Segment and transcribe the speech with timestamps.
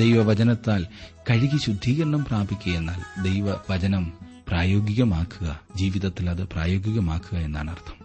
[0.00, 0.86] ദൈവവചനത്താൽ
[1.30, 4.12] കഴുകി ശുദ്ധീകരണം പ്രാപിക്കുക എന്നാൽ ദൈവവചനം
[4.48, 8.00] പ്രായോഗികമാക്കുക ജീവിതത്തിൽ അത് പ്രായോഗികമാക്കുക എന്നാണ് അർത്ഥം.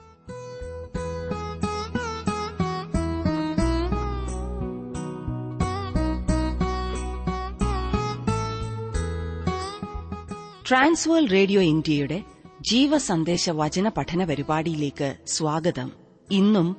[10.70, 12.23] ട്രാൻസ്വേൾ റേഡിയോ ഇന്ത്യയുടെ
[12.71, 15.91] ജീവസന്ദേശ വചന പഠന പരിപാടിയിലേക്ക് സ്വാഗതം.
[16.32, 16.76] ഇന്നും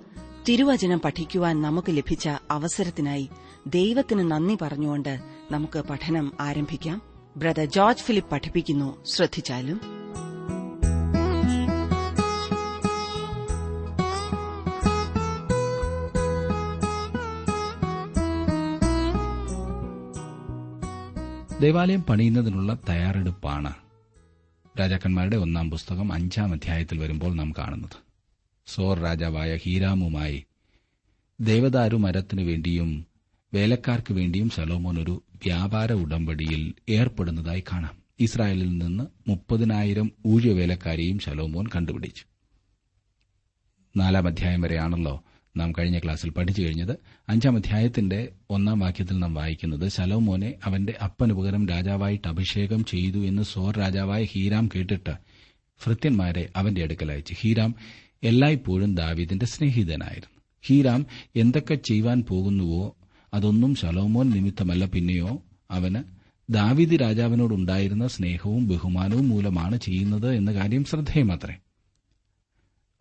[0.48, 3.28] തിരുവചനം പഠിക്കുവാൻ നമുക്ക് ലഭിച്ച അവസരത്തിനായി
[3.66, 5.20] ദൈവത്തിന് നന്ദി പറഞ്ഞുകൊണ്ട്
[5.51, 7.02] നമുക്ക് പഠനം ആരംഭിക്കാം.
[7.37, 9.05] ബ്രദർ ജോർജ് ഫിലിപ്പ് പഠിപ്പിക്കുന്നു.
[9.05, 9.80] ശ്രദ്ധിച്ചാലും.
[21.61, 23.75] ദേവാലയം പണിയുന്നതിനുള്ള തയ്യാറെടുപ്പാണ്
[24.80, 27.97] രാജാക്കന്മാരുടെ ഒന്നാം പുസ്തകം അഞ്ചാം അധ്യായത്തിൽ വരുമ്പോൾ നാം കാണുന്നത്.
[28.67, 30.47] സോർ രാജാവായ ഹീരാമുമായി
[31.41, 33.16] ദേവദാരു മരത്തിനു വേണ്ടിയും
[33.55, 37.97] വേലക്കാർക്ക് വേണ്ടിയും സലോമോൻ ഒരു വ്യാപാര ഉടമ്പടിയിൽ ഏർപ്പെടുന്നതായി കാണാം.
[38.20, 42.25] ഇസ്രായേലിൽ നിന്ന് മുപ്പതിനായിരം ഊഴവേലക്കാരെയും ശലോമോൻ കണ്ടുപിടിച്ചു.
[43.97, 45.25] നാലാം അധ്യായം വരെയാണല്ലോ
[45.56, 46.98] നാം കഴിഞ്ഞ ക്ലാസ്സിൽ പഠിച്ചു കഴിഞ്ഞത്.
[47.28, 54.25] അഞ്ചാം അധ്യായത്തിന്റെ ഒന്നാം വാക്യത്തിൽ നാം വായിക്കുന്നത് ശലോമോനെ അവന്റെ അപ്പനുപകരം രാജാവായിട്ട് അഭിഷേകം ചെയ്തു എന്ന് സോർ രാജാവായ
[54.25, 55.10] ഹീരാം കേട്ടിട്ട്
[55.86, 57.34] ഭൃത്യന്മാരെ അവന്റെ അടുക്കൽ അയച്ചു.
[57.41, 57.75] ഹീരാം
[58.22, 60.41] എല്ലായ്പ്പോഴും ദാവീദിന്റെ സ്നേഹിതനായിരുന്നു.
[60.66, 62.95] ഹീരാം എന്തൊക്കെ ചെയ്യുവാൻ പോകുന്നുവോ
[63.34, 65.42] അതൊന്നും ശലോമോൻ നിമിത്തമല്ല പിന്നെയോ.
[65.70, 66.02] അവന്
[66.52, 71.54] ദാവിദ് രാജാവിനോടുണ്ടായിരുന്ന സ്നേഹവും ബഹുമാനവും മൂലമാണ് ചെയ്യുന്നത് എന്ന കാര്യം ശ്രദ്ധേയമത്രേ.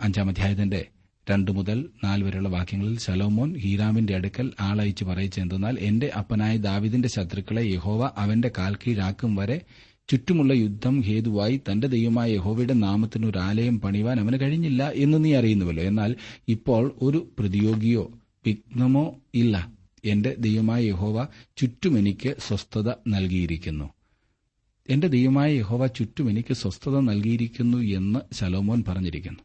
[0.02, 0.86] അഞ്ചാം അധ്യായത്തിന്റെ
[1.32, 8.12] രണ്ടു മുതൽ നാല് വരെയുള്ള വാക്യങ്ങളിൽ ശലോമോൻ ഹീരാമിന്റെ അടുക്കൽ ആളയച്ച് പറയിച്ചെന്തെന്നാൽ എന്റെ അപ്പനായ ദാവിദിന്റെ ശത്രുക്കളെ യഹോവ
[8.18, 9.62] അവന്റെ കാൽ കീഴാക്കും വരെ
[10.10, 15.84] ചുറ്റുമുള്ള യുദ്ധം ഹേതുവായി തന്റെ ദൈവമായ യഹോവയുടെ നാമത്തിന് ഒരു ആലയം പണിവാൻ അവന് കഴിഞ്ഞില്ല എന്ന് നീ അറിയുന്നുവല്ലോ.
[15.84, 16.16] എന്നാൽ
[16.48, 18.12] ഇപ്പോൾ ഒരു പ്രതിയോഗിയോ
[18.46, 19.75] വിഘ്നമോ ഇല്ല.
[20.06, 21.28] എന്റെ ദൈവമായ യഹോവ
[21.58, 23.90] ചുറ്റും എനിക്ക് സ്വസ്ഥത നൽകിയിരിക്കുന്നു.
[24.90, 29.40] എന്റെ ദൈവമായ യഹോവ ചുറ്റും എനിക്ക് സ്വസ്ഥത നൽകിയിരിക്കുന്നു എന്ന് ശലോമോൻ പറഞ്ഞിരിക്കുന്നു.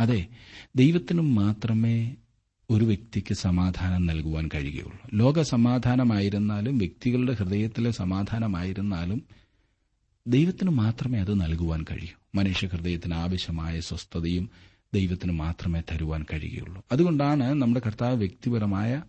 [0.00, 0.26] അതെ
[0.76, 2.14] ദൈവത്തിനും മാത്രമേ
[2.70, 5.00] ഒരു വ്യക്തിക്ക് സമാധാനം നൽകുവാൻ കഴിയുകയുള്ളൂ.
[5.14, 9.22] ലോക സമാധാനമായിരുന്നാലും വ്യക്തികളുടെ ഹൃദയത്തിലെ സമാധാനമായിരുന്നാലും
[10.26, 12.20] ദൈവത്തിന് മാത്രമേ അത് നൽകുവാൻ കഴിയൂ.
[12.34, 14.50] മനുഷ്യ ഹൃദയത്തിന് ആവശ്യമായ സ്വസ്ഥതയും
[14.94, 16.84] ദൈവത്തിന് മാത്രമേ തരുവാൻ കഴിയുകയുള്ളൂ.
[16.92, 19.02] അതുകൊണ്ടാണ് നമ്മുടെ കർത്താവ് വ്യക്തിപരമായ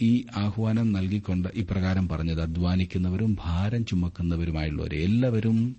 [0.00, 5.76] ഈ ആഹ്വാനം നൽകിക്കൊണ്ട് ഇപ്രകാരം പറഞ്ഞത് അധ്വാനിക്കുന്നവരും ഭാരം ചുമക്കുന്നവരുമായുള്ളവരെ എല്ലാവരും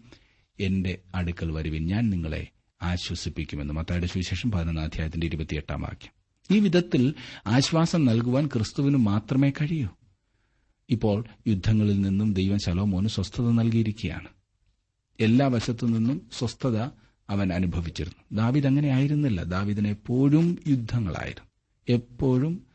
[0.59, 1.85] എന്റെ അടുക്കൽ വരുവിൻ.
[1.85, 2.47] ഞാൻ നിങ്ങളെ
[2.81, 6.11] ആശ്വസിപ്പിക്കുമെന്ന് മത്തായുടെ സുവിശേഷം പതിനൊന്നാം അധ്യായത്തിന്റെ ഇരുപത്തിയെട്ടാം വാക്യം.
[6.55, 7.13] ഈ വിധത്തിൽ
[7.47, 9.89] ആശ്വാസം നൽകുവാൻ ക്രിസ്തുവിന് മാത്രമേ കഴിയൂ.
[10.89, 14.27] ഇപ്പോൾ യുദ്ധങ്ങളിൽ നിന്നും ദൈവം ശലോമോന് സ്വസ്ഥത നൽകിയിരിക്കുകയാണ്.
[15.19, 16.77] എല്ലാ വശത്തു നിന്നും സ്വസ്ഥത
[17.29, 18.37] അവൻ അനുഭവിച്ചിരുന്നു.
[18.41, 19.43] ദാവിദ് അങ്ങനെ ആയിരുന്നില്ല.
[19.43, 21.49] ദാവിദിന് എപ്പോഴും യുദ്ധങ്ങളായിരുന്നു.
[21.89, 22.70] എപ്പോഴും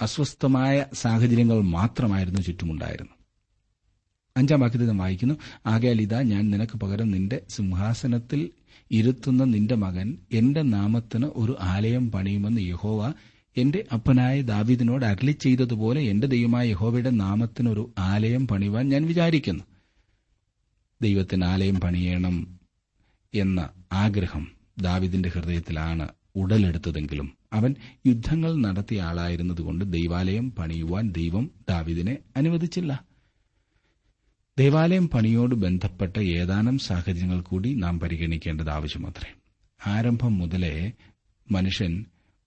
[0.00, 3.12] അസ്വസ്ഥമായ സാഹചര്യങ്ങൾ മാത്രമായിരുന്നു ചുറ്റുമുണ്ടായിരുന്നു
[4.36, 5.34] അഞ്ചാം വാക്യത്തിൽ നാം വായിക്കുന്നു
[5.66, 8.50] ആകയാൽ ഞാൻ നിനക്ക് പകരം നിന്റെ സിംഹാസനത്തിൽ
[8.90, 13.14] ഇരുത്തുന്ന നിന്റെ മകൻ എന്റെ നാമത്തിന് ഒരു ആലയം പണിയുമെന്ന് യഹോവ
[13.56, 19.64] എന്റെ അപ്പനായ ദാവിദിനോട് അരളി ചെയ്തതുപോലെ എന്റെ ദൈവമായ യഹോവയുടെ നാമത്തിനൊരു ആലയം പണിവാൻ ഞാൻ വിചാരിക്കുന്നു.
[21.02, 22.58] ദൈവത്തിന് ആലയം പണിയണം
[23.34, 27.74] എന്ന ആഗ്രഹം ദാവിദിന്റെ ഹൃദയത്തിലാണ് ഉടലെടുത്തതെങ്കിലും അവൻ
[28.06, 33.04] യുദ്ധങ്ങൾ നടത്തിയ ആളായിരുന്നതുകൊണ്ട് ദൈവാലയം പണിയുവാൻ ദൈവം ദാവിദിനെ അനുവദിച്ചില്ല.
[34.58, 39.34] ദേവാലയം പണിയോട് ബന്ധപ്പെട്ട ഏതാനും സാഹചര്യങ്ങൾ കൂടി നാം പരിഗണിക്കേണ്ടത് ആവശ്യമത്രേ.
[39.86, 40.92] ആരംഭം മുതലേ
[41.50, 42.04] മനുഷ്യൻ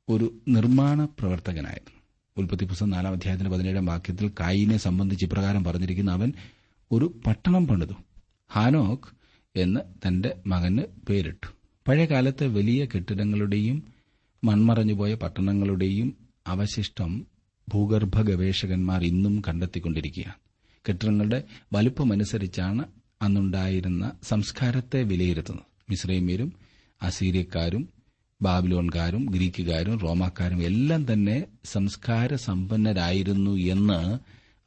[0.10, 2.02] ഒരു നിർമ്മാണ പ്രവർത്തകനായിരുന്നു.
[2.38, 6.34] ഉൽപ്പത്തി പുസ്തകം നാലാം അധ്യായത്തിന്റെ പതിനേഴാം വാക്യത്തിൽ കായിനെ സംബന്ധിച്ച് ഇപ്രകാരം പറഞ്ഞിരിക്കുന്ന അവൻ
[6.92, 7.94] ഒരു പട്ടണം പണിതു
[8.52, 9.08] ഹാനോക്ക്
[9.60, 11.61] എന്ന് തന്റെ മകന് പേരിട്ടു.
[11.88, 13.94] പഴയകാലത്തെ വലിയ കെട്ടിടങ്ങളുടെയും
[14.44, 17.26] മൺമറഞ്ഞുപോയ പട്ടണങ്ങളുടെയും അവശിഷ്ടം
[17.70, 20.34] ഭൂഗർഭ ഗവേഷകന്മാർ ഇന്നും കണ്ടെത്തിക്കൊണ്ടിരിക്കുകയാണ്.
[20.90, 21.44] കെട്ടിടങ്ങളുടെ
[21.74, 22.86] വലുപ്പമനുസരിച്ചാണ്
[23.22, 25.66] അന്നുണ്ടായിരുന്ന സംസ്കാരത്തെ വിലയിരുത്തുന്നത്.
[25.90, 26.54] മിശ്രൈമ്യരും
[27.02, 27.90] അസീരിയക്കാരും
[28.42, 34.20] ബാബിലോൺകാരും ഗ്രീക്കുകാരും റോമാക്കാരും എല്ലാം തന്നെ സംസ്കാര സമ്പന്നരായിരുന്നു എന്ന്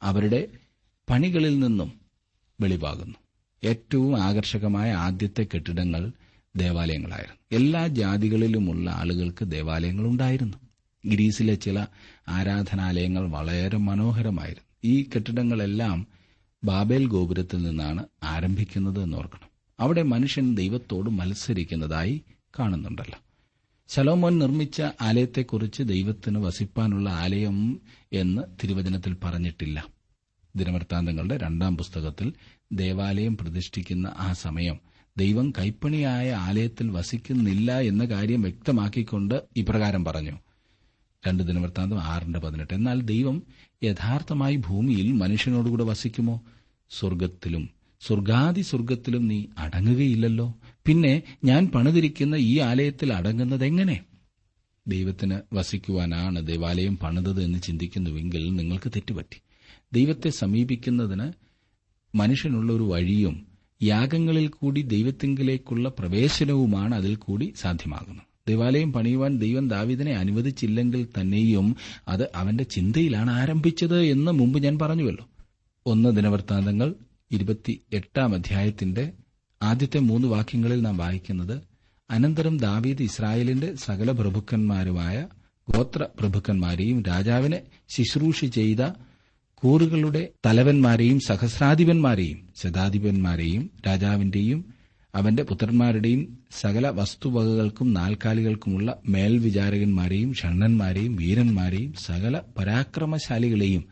[0.03, 0.47] അവരുടെ
[1.09, 1.93] പണികളിൽ നിന്നും
[2.61, 3.15] വെളിവാകുന്നു.
[3.63, 6.11] ഏറ്റവും ആകർഷകമായ ആദ്യത്തെ കെട്ടിടങ്ങൾ
[6.55, 7.61] ദേവാലയങ്ങളായിരുന്നു.
[7.61, 10.57] എല്ലാ ജാതികളിലുമുള്ള ആളുകൾക്ക് ദേവാലയങ്ങൾ ഉണ്ടായിരുന്നു
[11.05, 11.85] ഗ്രീസിലെ ചില
[12.27, 14.65] ആരാധനാലയങ്ങൾ വളരെ മനോഹരമായിരുന്നു.
[14.83, 16.07] ഈ കെട്ടിടങ്ങളെല്ലാം
[16.63, 19.49] ബാബേൽ ഗോപുരത്തിൽ നിന്നാണ് ആരംഭിക്കുന്നത് എന്നോർക്കണം.
[19.79, 22.21] അവിടെ മനുഷ്യൻ ദൈവത്തോട് മത്സരിക്കുന്നതായി
[22.59, 23.19] കാണുന്നുണ്ടല്ലോ.
[23.87, 27.81] ശലോമോൻ നിർമ്മിച്ച ആലയത്തെക്കുറിച്ച് ദൈവത്തിന് വസിപ്പാനുള്ള ആലയം
[28.13, 29.85] എന്ന് തിരുവചനത്തിൽ പറഞ്ഞിട്ടില്ല.
[30.55, 32.33] ദിനവൃത്താന്തങ്ങളുടെ രണ്ടാം പുസ്തകത്തിൽ
[32.73, 34.79] ദേവാലയം പ്രതിഷ്ഠിക്കുന്ന ആ സമയം
[35.17, 40.39] ദൈവം കൈപ്പണിയായ ആലയത്തിൽ വസിക്കുന്നില്ല എന്ന കാര്യം വ്യക്തമാക്കിക്കൊണ്ട് ഇപ്രകാരം പറഞ്ഞു.
[41.27, 42.73] രണ്ട് ദിനവൃത്താന്തം ആറിന്റെ പതിനെട്ട്.
[42.73, 43.43] എന്നാൽ ദൈവം
[43.83, 46.41] യഥാർത്ഥമായി ഭൂമിയിൽ മനുഷ്യനോടുകൂടെ വസിക്കുമോ?
[46.89, 47.69] സ്വർഗത്തിലും
[48.01, 50.55] സ്വർഗാദി സ്വർഗത്തിലും നീ അടങ്ങുകയില്ലല്ലോ.
[50.85, 54.05] പിന്നെ ഞാൻ പണിതിരിക്കുന്ന ഈ ആലയത്തിൽ അടങ്ങുന്നത് എങ്ങനെ?
[54.87, 59.41] ദൈവത്തിന് വസിക്കുവാനാണ് ദേവാലയം പണിതത് എന്ന് ചിന്തിക്കുന്നുവെങ്കിൽ നിങ്ങൾക്ക് തെറ്റുപറ്റി.
[59.93, 61.31] ദൈവത്തെ സമീപിക്കുന്നതിന്
[62.15, 63.54] മനുഷ്യനുള്ള ഒരു വഴിയും
[63.85, 68.25] യാഗങ്ങളിൽ കൂടി ദൈവത്തിങ്കിലേക്കുള്ള പ്രവേശനവുമാണ് അതിൽ കൂടി സാധ്യമാകുന്നത്.
[68.47, 71.67] ദേവാലയം പണിയുവാൻ ദൈവം ദാവിദിനെ അനുവദിച്ചില്ലെങ്കിൽ തന്നെയും
[72.07, 75.25] അത് അവന്റെ ചിന്തയിലാണ് ആരംഭിച്ചത് എന്ന് മുമ്പ് ഞാൻ പറഞ്ഞുവല്ലോ.
[75.85, 76.89] ഒന്ന് ദിനവൃത്താന്തങ്ങൾ
[77.31, 79.03] ഇരുപത്തി എട്ടാം അധ്യായത്തിന്റെ
[79.61, 81.55] ആദ്യത്തെ മൂന്ന് വാക്യങ്ങളിൽ നാം വായിക്കുന്നത്
[82.09, 85.17] അനന്തരം ദാവീദ് ഇസ്രായേലിന്റെ സകല പ്രഭുക്കന്മാരുമായ
[85.67, 87.59] ഗോത്ര പ്രഭുക്കന്മാരെയും രാജാവിനെ
[87.89, 88.81] ശുശ്രൂഷ ചെയ്ത
[89.55, 94.59] കൂറുകളുടെ തലവന്മാരെയും സഹസ്രാധിപന്മാരെയും ശതാധിപന്മാരെയും രാജാവിന്റെയും
[95.13, 96.21] അവന്റെ പുത്രന്മാരുടെയും
[96.51, 103.83] സകല വസ്തുവകകൾക്കും നാൽക്കാലികൾക്കുമുള്ള മേൽവിചാരകന്മാരെയും ഷണ്ണന്മാരെയും വീരന്മാരെയും സകല പരാക്രമശാലികളെയും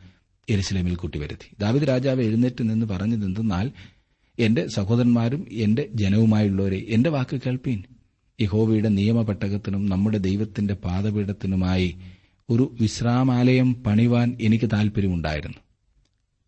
[0.47, 1.45] എരുസലേമിൽ കൂട്ടിവരുത്തി.
[1.59, 3.67] ദാവിദ് രാജാവ് എഴുന്നേറ്റ് നിന്ന് പറഞ്ഞതെന്തെന്നാൽ
[4.37, 7.79] എന്റെ സഹോദരന്മാരും എന്റെ ജനവുമായുള്ളവരെ എന്റെ വാക്ക് കേൾപ്പീൻ.
[8.39, 11.89] യഹോവയുടെ നിയമപെട്ടകത്തിനും നമ്മുടെ ദൈവത്തിന്റെ പാദപീഠത്തിനുമായി
[12.49, 15.57] ഒരു വിശ്രാമാലയം പണിവാൻ എനിക്ക് താൽപര്യമുണ്ടായിരുന്നു.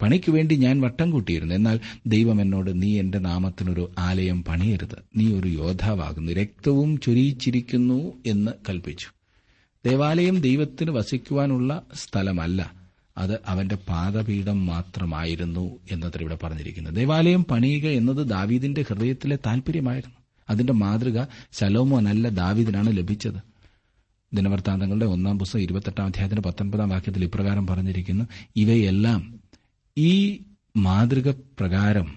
[0.01, 1.55] പണിക്ക് വേണ്ടി ഞാൻ വട്ടം കൂട്ടിയിരുന്നു.
[1.55, 4.95] എന്നാൽ ദൈവം എന്നോട് നീ എന്റെ നാമത്തിനൊരു ആലയം പണിയരുത്.
[5.17, 6.31] നീ ഒരു യോദ്ധാവാകുന്നു.
[6.31, 9.07] രക്തവും ചൊരിയിച്ചിരിക്കുന്നു എന്ന് കൽപ്പിച്ചു.
[9.85, 12.73] ദേവാലയം ദൈവത്തിന് വസിക്കുവാനുള്ള സ്ഥലമല്ല.
[13.17, 20.15] അത് അവന്റെ പാദപീഠം മാത്രമായിരുന്നു എന്നത്ര ഇവിടെ പറഞ്ഞിരിക്കുന്നത് ദേവാലയം പണിയുക എന്നത് ദാവീദിന്റെ ഹൃദയത്തിലെ താൽപര്യമായിരുന്നു.
[20.49, 23.54] അതിന്റെ മാതൃക ശലോമോനല്ല ദാവീദിനാണ് ലഭിച്ചത്.
[24.33, 28.25] ദിനവൃത്താന്തങ്ങളുടെ ഒന്നാം പുസ്തകം ഇരുപത്തെട്ടാം അധ്യായത്തിന് പത്തൊൻപതാം വാക്യത്തിൽ ഇപ്രകാരം പറഞ്ഞിരിക്കുന്നു.
[28.55, 29.39] ഇവയെല്ലാം
[29.97, 30.39] ഈ
[30.77, 32.13] മാതൃക പ്രകാരം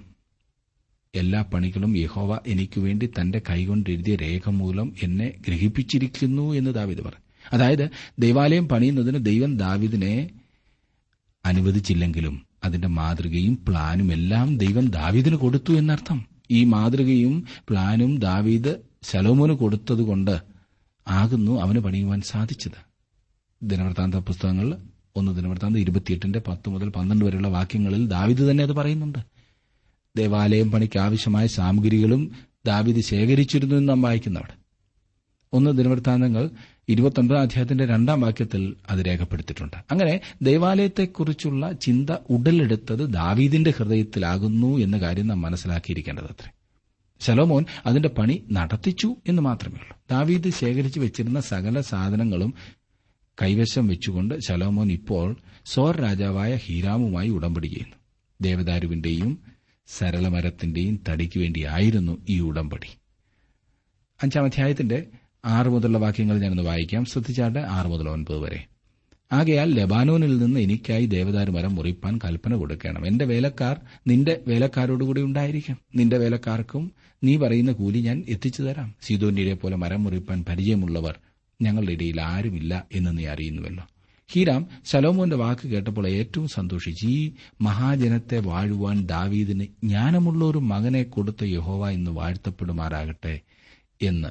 [1.14, 7.22] എല്ലാ പണികളും യഹോവ എനിക്ക് വേണ്ടി തന്റെ കൈകൊണ്ട് എഴുതിയ രേഖ മൂലം എന്നെ ഗ്രഹിപ്പിച്ചിരിക്കുന്നു എന്ന് ദാവിദ് പറഞ്ഞു.
[7.52, 10.30] അതായത് ദൈവാലയം പണിയുന്നതിന് ദൈവം ദാവിദിനെ
[11.44, 16.26] അനുവദിച്ചില്ലെങ്കിലും അതിന്റെ മാതൃകയും പ്ലാനും എല്ലാം ദൈവം ദാവീദിന് കൊടുത്തു എന്നർത്ഥം.
[16.50, 20.57] ഈ മാതൃകയും പ്ലാനും ദാവീദ് ശലോമോന് കൊടുത്തതുകൊണ്ട്
[21.08, 22.88] ആകുന്നു അവന് പണിയുവാൻ സാധിച്ചത്.
[23.62, 24.74] ദിനവൃത്താന്ത പുസ്തകങ്ങളിൽ
[25.16, 29.18] ഒന്ന് ദിനവൃത്താന്ത ഇരുപത്തിയെട്ടിന്റെ പത്ത് മുതൽ പന്ത്രണ്ട് വരെയുള്ള വാക്യങ്ങളിൽ ദാവിദ് തന്നെ അത് പറയുന്നുണ്ട്.
[30.16, 32.32] ദേവാലയം പണിക്ക് ആവശ്യമായ സാമഗ്രികളും
[32.66, 34.58] ദാവിദ് ശേഖരിച്ചിരുന്നു എന്ന് നാം വായിക്കുന്നവിടെ.
[35.52, 36.50] ഒന്ന് ദിനവൃത്താന്തങ്ങൾ
[36.88, 39.76] ഇരുപത്തൊൻപതാം അധ്യായത്തിന്റെ രണ്ടാം വാക്യത്തിൽ അത് രേഖപ്പെടുത്തിയിട്ടുണ്ട്.
[39.90, 46.50] അങ്ങനെ ദേവാലയത്തെക്കുറിച്ചുള്ള ചിന്ത ഉടലെടുത്തത് ദാവീദിന്റെ ഹൃദയത്തിലാകുന്നു എന്ന കാര്യം നാം മനസ്സിലാക്കിയിരിക്കേണ്ടത് അത്രേ
[47.20, 49.96] ശലോമോൻ അതിന്റെ പണി നടത്തിച്ചു എന്ന് മാത്രമേ ഉള്ളൂ.
[50.10, 52.54] ദാവീദ് ശേഖരിച്ചു വെച്ചിരുന്ന സകല സാധനങ്ങളും
[53.42, 57.96] കൈവശം വെച്ചുകൊണ്ട് ശലോമോൻ ഇപ്പോൾ സോർ രാജാവായ ഹീരാമുമായി ഉടമ്പടി ചെയ്യുന്നു.
[58.40, 59.38] ദേവദാരുവിന്റെയും
[59.86, 62.98] സരളമരത്തിന്റെയും തടിക്ക് വേണ്ടിയായിരുന്നു ഈ ഉടമ്പടി.
[64.22, 65.06] അഞ്ചാം അധ്യായത്തിന്റെ
[65.44, 67.04] ആറ് മുതലുള്ള വാക്യങ്ങൾ ഞാനൊന്ന് വായിക്കാം.
[67.04, 68.66] ശ്രദ്ധിച്ചാട്ട് ആറ് മുതൽ ഒൻപത് വരെ.
[69.32, 73.06] ആകയാൽ ലബാനോനിൽ നിന്ന് എനിക്കായി ദേവദാരു മരം മുറിപ്പാൻ കൽപ്പന കൊടുക്കണം.
[73.06, 75.76] എന്റെ വേലക്കാർ നിന്റെ വേലക്കാരോടുകൂടി ഉണ്ടായിരിക്കും.
[75.96, 76.92] നിന്റെ വേലക്കാർക്കും
[77.24, 78.94] നീ പറയുന്ന കൂലി ഞാൻ എത്തിച്ചു തരാം.
[79.02, 81.18] സീതോന്യരെ പോലെ മരം മുറിപ്പാൻ പരിചയമുള്ളവർ
[81.62, 83.84] ഞങ്ങളുടെ ഇടയിൽ ആരുമില്ല എന്ന് നീ അറിയുന്നുവല്ലോ.
[84.32, 87.06] ഹീരാം ശലോമോന്റെ വാക്ക് കേട്ടപ്പോൾ ഏറ്റവും സന്തോഷിച്ച്.
[87.06, 93.40] ഈ മഹാജനത്തെ വാഴുവാൻ ദാവീദിന് ജ്ഞാനമുള്ള ഒരു മകനെ കൊടുത്ത യഹോവ എന്ന് വാഴ്ത്തപ്പെടുമാറാകട്ടെ
[94.02, 94.28] എന്ന്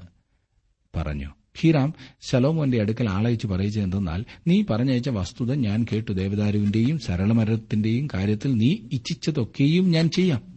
[0.95, 1.31] പറഞ്ഞു.
[1.59, 6.11] ഹീറാം ശലോമോന്റെ അടുക്കൽ ആളയച്ച് പറയിച്ചത് എന്തെന്നാൽ നീ പറഞ്ഞയച്ച വസ്തുത ഞാൻ കേട്ടു.
[6.11, 10.56] ദേവദാരുവിന്റെയും സരളമരത്തിന്റെയും കാര്യത്തിൽ നീ ഇച്ഛിച്ചതൊക്കെയും ഞാൻ ചെയ്യാം.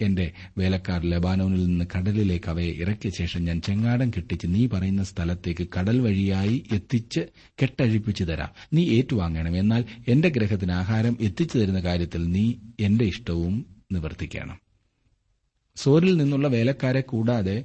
[0.00, 6.00] എന്റെ വേലക്കാർ ലബാനോനിൽ നിന്ന് കടലിലേക്ക് അവയെ ഇറക്കിയ ശേഷം ഞാൻ ചെങ്ങാടം കെട്ടിച്ച് നീ പറയുന്ന സ്ഥലത്തേക്ക് കടൽ
[6.00, 7.20] വഴിയായി എത്തിച്ച്
[7.62, 8.48] കെട്ടഴിപ്പിച്ചു തരാം.
[8.72, 9.56] നീ ഏറ്റുവാങ്ങണം.
[9.56, 14.58] എന്നാൽ എന്റെ ഗ്രഹത്തിന് ആഹാരം എത്തിച്ചു തരുന്ന കാര്യത്തിൽ നീ എന്റെ ഇഷ്ടവും നിവർത്തിക്കണം.
[15.76, 17.64] സോറിൽ നിന്നുള്ള വേലക്കാരെ കൂടാതെ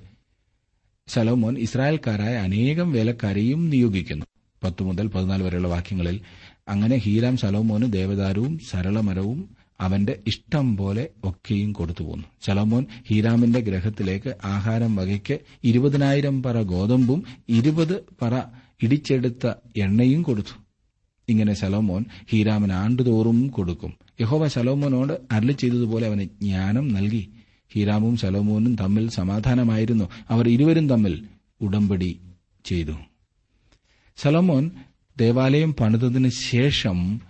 [1.08, 4.26] ശലോമോൻ ഇസ്രായേൽക്കാരായ അനേകം വേലക്കാരെയും നിയോഗിക്കുന്നു.
[4.64, 6.22] പത്തു മുതൽ പതിനാല് വരെയുള്ള വാക്യങ്ങളിൽ
[6.68, 15.40] അങ്ങനെ ഹീരാം ശലോമോന് ദേവദാരവും സരളമരവും അവന്റെ ഇഷ്ടം പോലെ ഒക്കെയും കൊടുത്തുപോന്നു ശലോമോൻ ഹീരാമിന്റെ ഗ്രഹത്തിലേക്ക് ആഹാരം വകയ്ക്ക്
[15.64, 18.42] ഇരുപതിനായിരം പറ ഗോതമ്പും ഇരുപത് പറ
[18.84, 20.62] ഇടിച്ചെടുത്ത എണ്ണയും കൊടുത്തു.
[21.30, 23.94] ഇങ്ങനെ ശലോമോൻ ഹീരാമിന് ആണ്ടുതോറും കൊടുക്കും.
[24.22, 27.30] യഹോവ ശലോമോനോട് അരളി ചെയ്തതുപോലെ അവന് ജ്ഞാനം നൽകി.
[27.74, 30.10] ഹീരാമും ശലോമോനും തമ്മിൽ സമാധാനമായിരുന്നു.
[30.30, 31.28] അവർ ഇരുവരും തമ്മിൽ
[31.62, 32.20] ഉടമ്പടി
[32.66, 32.92] ചെയ്തു.
[34.18, 34.72] ശലോമോൻ
[35.18, 37.22] ദേവാലയം പണിതതിനു ശേഷം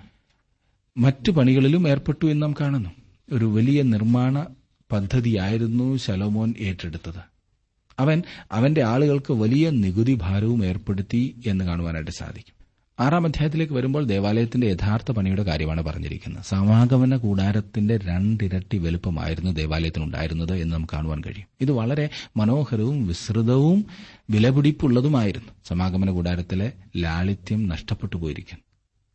[0.98, 2.90] മറ്റു പണികളിലും ഏർപ്പെട്ടു എന്ന് നാം കാണുന്നു.
[3.32, 4.46] ഒരു വലിയ നിർമ്മാണ
[4.92, 7.36] പദ്ധതിയായിരുന്നു ശലോമോൻ ഏറ്റെടുത്തത്.
[8.00, 12.66] അവൻ അവന്റെ ആളുകൾക്ക് വലിയ നികുതി ഭാരവും ഏർപ്പെടുത്തി എന്ന് കാണുവാനായിട്ട് സാധിക്കും.
[13.00, 16.44] ആറാം അധ്യായത്തിലേക്ക് വരുമ്പോൾ ദേവാലയത്തിന്റെ യഥാർത്ഥ പണിയുടെ കാര്യമാണ് പറഞ്ഞിരിക്കുന്നത്.
[16.44, 21.48] സമാഗമന കൂടാരത്തിന്റെ രണ്ടിരട്ടി വലുപ്പമായിരുന്നു ദേവാലയത്തിനുണ്ടായിരുന്നത് എന്ന് നമുക്ക് കാണുവാൻ കഴിയും.
[21.62, 23.86] ഇത് വളരെ മനോഹരവും വിസ്തൃതവും
[24.30, 25.50] വിലപിടിപ്പുള്ളതുമായിരുന്നു.
[25.68, 28.65] സമാഗമന കൂടാരത്തിലെ ലാളിത്യം നഷ്ടപ്പെട്ടു പോയിരിക്കുന്നു.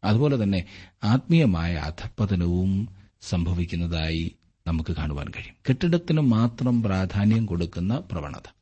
[0.04, 0.64] അതുപോലെ തന്നെ
[1.04, 2.88] ആത്മീയമായ അധപ്പതനവും
[3.22, 5.54] സംഭവിക്കുന്നതായി നമുക്ക് കാണുവാൻ കഴിയും.
[5.68, 8.54] കെട്ടിടത്തിന് മാത്രം പ്രാധാന്യം കൊടുക്കുന്ന പ്രവണത.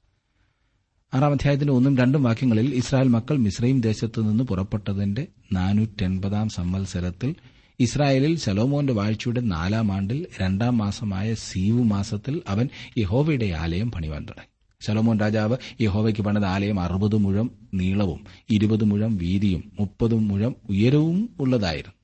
[1.15, 7.35] ആറാം അധ്യായത്തിന്റെ ഒന്നും രണ്ടും വാക്യങ്ങളിൽ ഇസ്രായേൽ മക്കൾ മിസ്രൈം ദേശത്തു നിന്ന് പുറപ്പെട്ടതിന്റെ നാനൂറ്റെൺപതാം സംവത്സരത്തിൽ
[7.81, 12.69] ഇസ്രായേലിൽ ശലോമോന്റെ വാഴ്ചയുടെ നാലാം ആണ്ടിൽ രണ്ടാം മാസമായ സീവു മാസത്തിൽ അവൻ
[12.99, 14.58] യഹോവയുടെ ആലയം പണിവാൻ തുടങ്ങി.
[14.81, 18.21] ശലോമോൻ രാജാവ് യഹോവയ്ക്ക് പണിത ആലയം അറുപത് മുഴം നീളവും
[18.51, 21.95] ഇരുപത് മുഴം വീതിയും മുപ്പത് മുഴം ഉയരവും ഉള്ളതായിരുന്നു.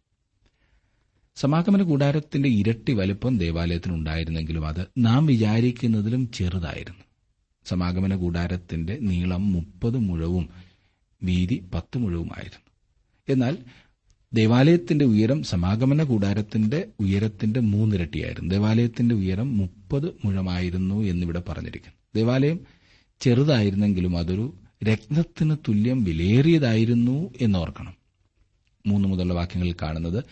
[1.36, 7.02] സമാഗമന കൂടാരത്തിന്റെ ഇരട്ടി വലിപ്പം ദേവാലയത്തിനുണ്ടായിരുന്നെങ്കിലും അത് നാം വിചാരിക്കുന്നതിലും ചെറുതായിരുന്നു.
[7.66, 10.44] സമാഗമന കൂടാരത്തിന്റെ നീളം മുപ്പത് മുഴവും
[11.22, 12.66] വീതി പത്ത് മുഴവുമായിരുന്നു.
[13.28, 13.54] എന്നാൽ
[14.32, 18.50] ദേവാലയത്തിന്റെ ഉയരം സമാഗമന കൂടാരത്തിന്റെ ഉയരത്തിന്റെ മൂന്നിരട്ടിയായിരുന്നു.
[18.50, 21.93] ദേവാലയത്തിന്റെ ഉയരം മുപ്പത് മുഴമായിരുന്നു എന്നിവിടെ പറഞ്ഞിരിക്കുന്നു.
[22.14, 22.58] ദേവാലയം
[23.20, 24.54] ചെറുതായിരുന്നെങ്കിലും അതൊരു
[24.84, 27.94] രത്നത്തിന് തുല്യം വിലയേറിയതായിരുന്നു എന്നോർക്കണം.
[28.86, 30.24] മൂന്ന് മുതലുള്ള വാക്യങ്ങളിൽ കാണുന്നത്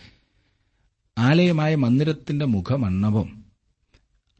[1.17, 3.43] ആലയമായ മന്ദിരത്തിന്റെ മുഖമണ്ണവും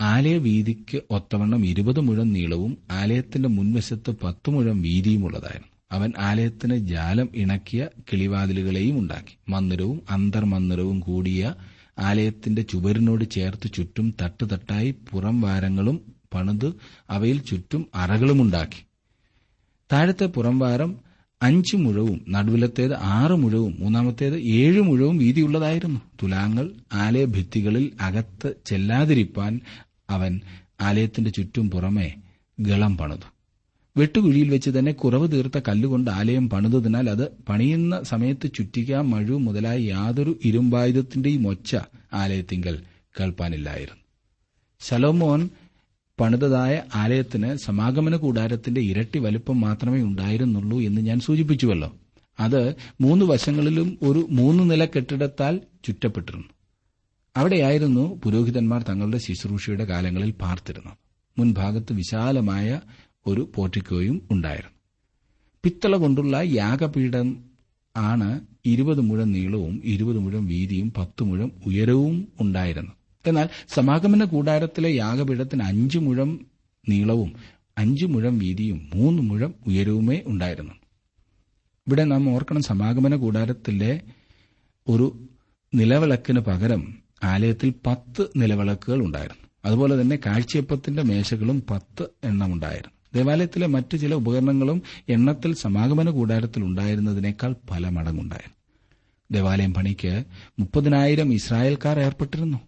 [0.01, 5.67] ആലയവീതിക്ക് ഒത്തവണ്ണം ഇരുപത് മുഴം നീളവും ആലയത്തിന്റെ മുൻവശത്ത് പത്ത് മുഴം വീതിയുമുള്ളതായിരുന്നു.
[5.91, 9.37] അവൻ ആലയത്തിന് ജാലം ഇണക്കിയ കിളിവാതിലുകളെയും ഉണ്ടാക്കി.
[9.49, 11.53] മന്ദിരവും അന്തർമന്ദിരവും കൂടിയ
[11.99, 16.69] ആലയത്തിന്റെ ചുവരിനോട് ചേർത്ത് ചുറ്റും തട്ടുതട്ടായി പുറം വാരങ്ങളും പണിത്
[17.09, 18.81] അവയിൽ ചുറ്റും അറകളുമുണ്ടാക്കി
[19.89, 20.91] താഴത്തെ പുറംവാരം
[21.41, 25.99] അഞ്ച് മുഴവും നടുവിലത്തേത് ആറ് മുഴവും മൂന്നാമത്തേത് ഏഴ് മുഴവും വീതിയുള്ളതായിരുന്നു.
[26.21, 29.53] തുലാങ്ങൾ ആലയഭിത്തികളിൽ അകത്ത് ചെല്ലാതിരിപ്പാൻ
[30.09, 30.33] അവൻ
[30.81, 32.07] ആലയത്തിന്റെ ചുറ്റും പുറമെ
[32.59, 33.27] ഗളം പണിതു.
[33.95, 40.39] വെട്ടുകുഴിയിൽ വെച്ച് തന്നെ കുറവ് തീർത്ത കല്ലുകൊണ്ട് ആലയം പണിതതിനാൽ അത് പണിയുന്ന സമയത്ത് ചുറ്റിക മഴു മുതലായ യാതൊരു
[40.45, 41.71] ഇരുമ്പായുധത്തിന്റെയും ഒച്ച
[42.13, 42.75] ആലയത്തിങ്കൽ
[43.19, 44.01] കേൾപ്പാനില്ലായിരുന്നു.
[44.81, 45.41] ശലോമോൻ
[46.19, 51.95] പണിതതായ ആലയത്തിന് സമാഗമന കൂടാരത്തിന്റെ ഇരട്ടി വലുപ്പം മാത്രമേ ഉണ്ടായിരുന്നുള്ളൂ എന്ന് ഞാൻ സൂചിപ്പിച്ചുവല്ലോ.
[52.39, 56.47] അത് മൂന്ന് വശങ്ങളിലും ഒരു മൂന്ന് നില കെട്ടിടത്താൽ ചുറ്റപ്പെട്ടിരുന്നു.
[57.37, 60.97] അവിടെയായിരുന്നു പുരോഹിതന്മാർ തങ്ങളുടെ ശുശ്രൂഷയുടെ കാലങ്ങളിൽ പാർത്തിരുന്നത്.
[61.37, 62.81] മുൻഭാഗത്ത് വിശാലമായ
[63.27, 64.71] ഒരു പോർട്ടിക്കോയും ഉണ്ടായിരുന്നു.
[65.63, 67.43] പിത്തള കൊണ്ടുള്ള യാഗപീഠം
[67.97, 72.91] ആണ് ഇരുപത് മുഴം നീളവും ഇരുപത് മുഴം വീതിയും പത്ത് മുഴം ഉയരവും ഉണ്ടായിരുന്നു
[73.27, 76.45] എന്നാൽ സമാഗമന കൂടാരത്തിലെ യാഗപീഠത്തിന് അഞ്ചു മുഴം
[76.89, 77.33] നീളവും
[77.77, 80.73] അഞ്ചു മുഴം വീതിയും മൂന്ന് മുഴം ഉയരവുമേ ഉണ്ടായിരുന്നു.
[81.87, 84.01] ഇവിടെ നാം ഓർക്കണം സമാഗമന കൂടാരത്തിലെ
[84.87, 85.29] ഒരു
[85.73, 86.81] നിലവിളക്കിന് പകരം
[87.23, 89.49] ആലയത്തിൽ പത്ത് നിലവിളക്കുകൾ ഉണ്ടായിരുന്നു.
[89.65, 97.89] അതുപോലെ തന്നെ കാഴ്ചയപ്പത്തിന്റെ മേശകളും പത്ത് എണ്ണമുണ്ടായിരുന്നു ദേവാലയത്തിലെ മറ്റു ചില ഉപകരണങ്ങളും എണ്ണത്തിൽ സമാഗമന കൂടാരത്തിൽ ഉണ്ടായിരുന്നതിനേക്കാൾ പല
[97.89, 98.57] മടങ്ങുണ്ടായിരുന്നു.
[99.31, 100.23] ദേവാലയം പണിക്ക്
[100.59, 102.59] മുപ്പതിനായിരം ഇസ്രായേൽക്കാർ ഏർപ്പെട്ടിരുന്നു.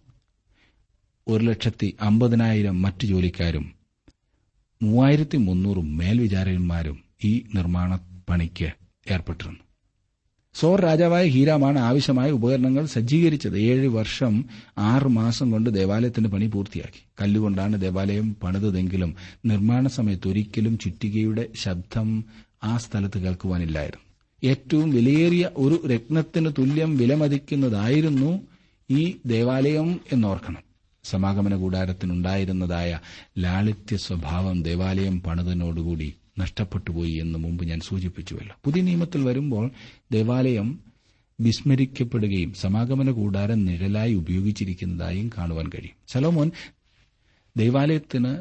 [1.28, 3.64] ഒരു ലക്ഷത്തി അമ്പതിനായിരം മറ്റ് ജോലിക്കാരും
[4.82, 8.68] മൂവായിരത്തി മുന്നൂറ് മേൽവിചാരകന്മാരും ഈ നിർമ്മാണ പണിക്ക്
[9.10, 9.60] ഏർപ്പെട്ടിരുന്നു.
[10.54, 13.58] സോർ രാജാവായ ഹീരാമാണ് ആവശ്യമായ ഉപകരണങ്ങൾ സജ്ജീകരിച്ചത്.
[13.58, 14.44] ഏഴ് വർഷം
[14.78, 17.02] ആറ് മാസം കൊണ്ട് ദേവാലയത്തിന്റെ പണി പൂർത്തിയാക്കി.
[17.20, 19.14] കല്ലുകൊണ്ടാണ് ദേവാലയം പണിതതെങ്കിലും
[19.46, 22.24] നിർമ്മാണ സമയത്ത് ഒരിക്കലും ചുറ്റികയുടെ ശബ്ദം
[22.64, 24.04] ആ സ്ഥലത്ത് കേൾക്കുവാനില്ലായിരുന്നു.
[24.42, 28.30] ഏറ്റവും വിലയേറിയ ഒരു രത്നത്തിന് തുല്യം വിലമതിക്കുന്നതായിരുന്നു
[28.90, 30.65] ഈ ദേവാലയം എന്നോർക്കണം.
[31.06, 32.98] സമാഗമന കൂടാരത്തിനുണ്ടായിരുന്നതായ
[33.38, 38.56] ലാളിത്യ സ്വഭാവം ദേവാലയം പണിതിനോടുകൂടി നഷ്ടപ്പെട്ടുപോയി എന്ന് മുമ്പ് ഞാൻ സൂചിപ്പിച്ചുവല്ലോ.
[38.64, 39.70] പുതിയ നിയമത്തിൽ വരുമ്പോൾ
[40.12, 40.78] ദേവാലയം
[41.40, 45.96] വിസ്മരിക്കപ്പെടുകയും സമാഗമന കൂടാരം നിഴലായി ഉപയോഗിച്ചിരിക്കുന്നതായും കാണുവാൻ കഴിയും.
[46.08, 46.50] സലോമോൻ
[47.56, 48.36] ദേവാലയത്തിന്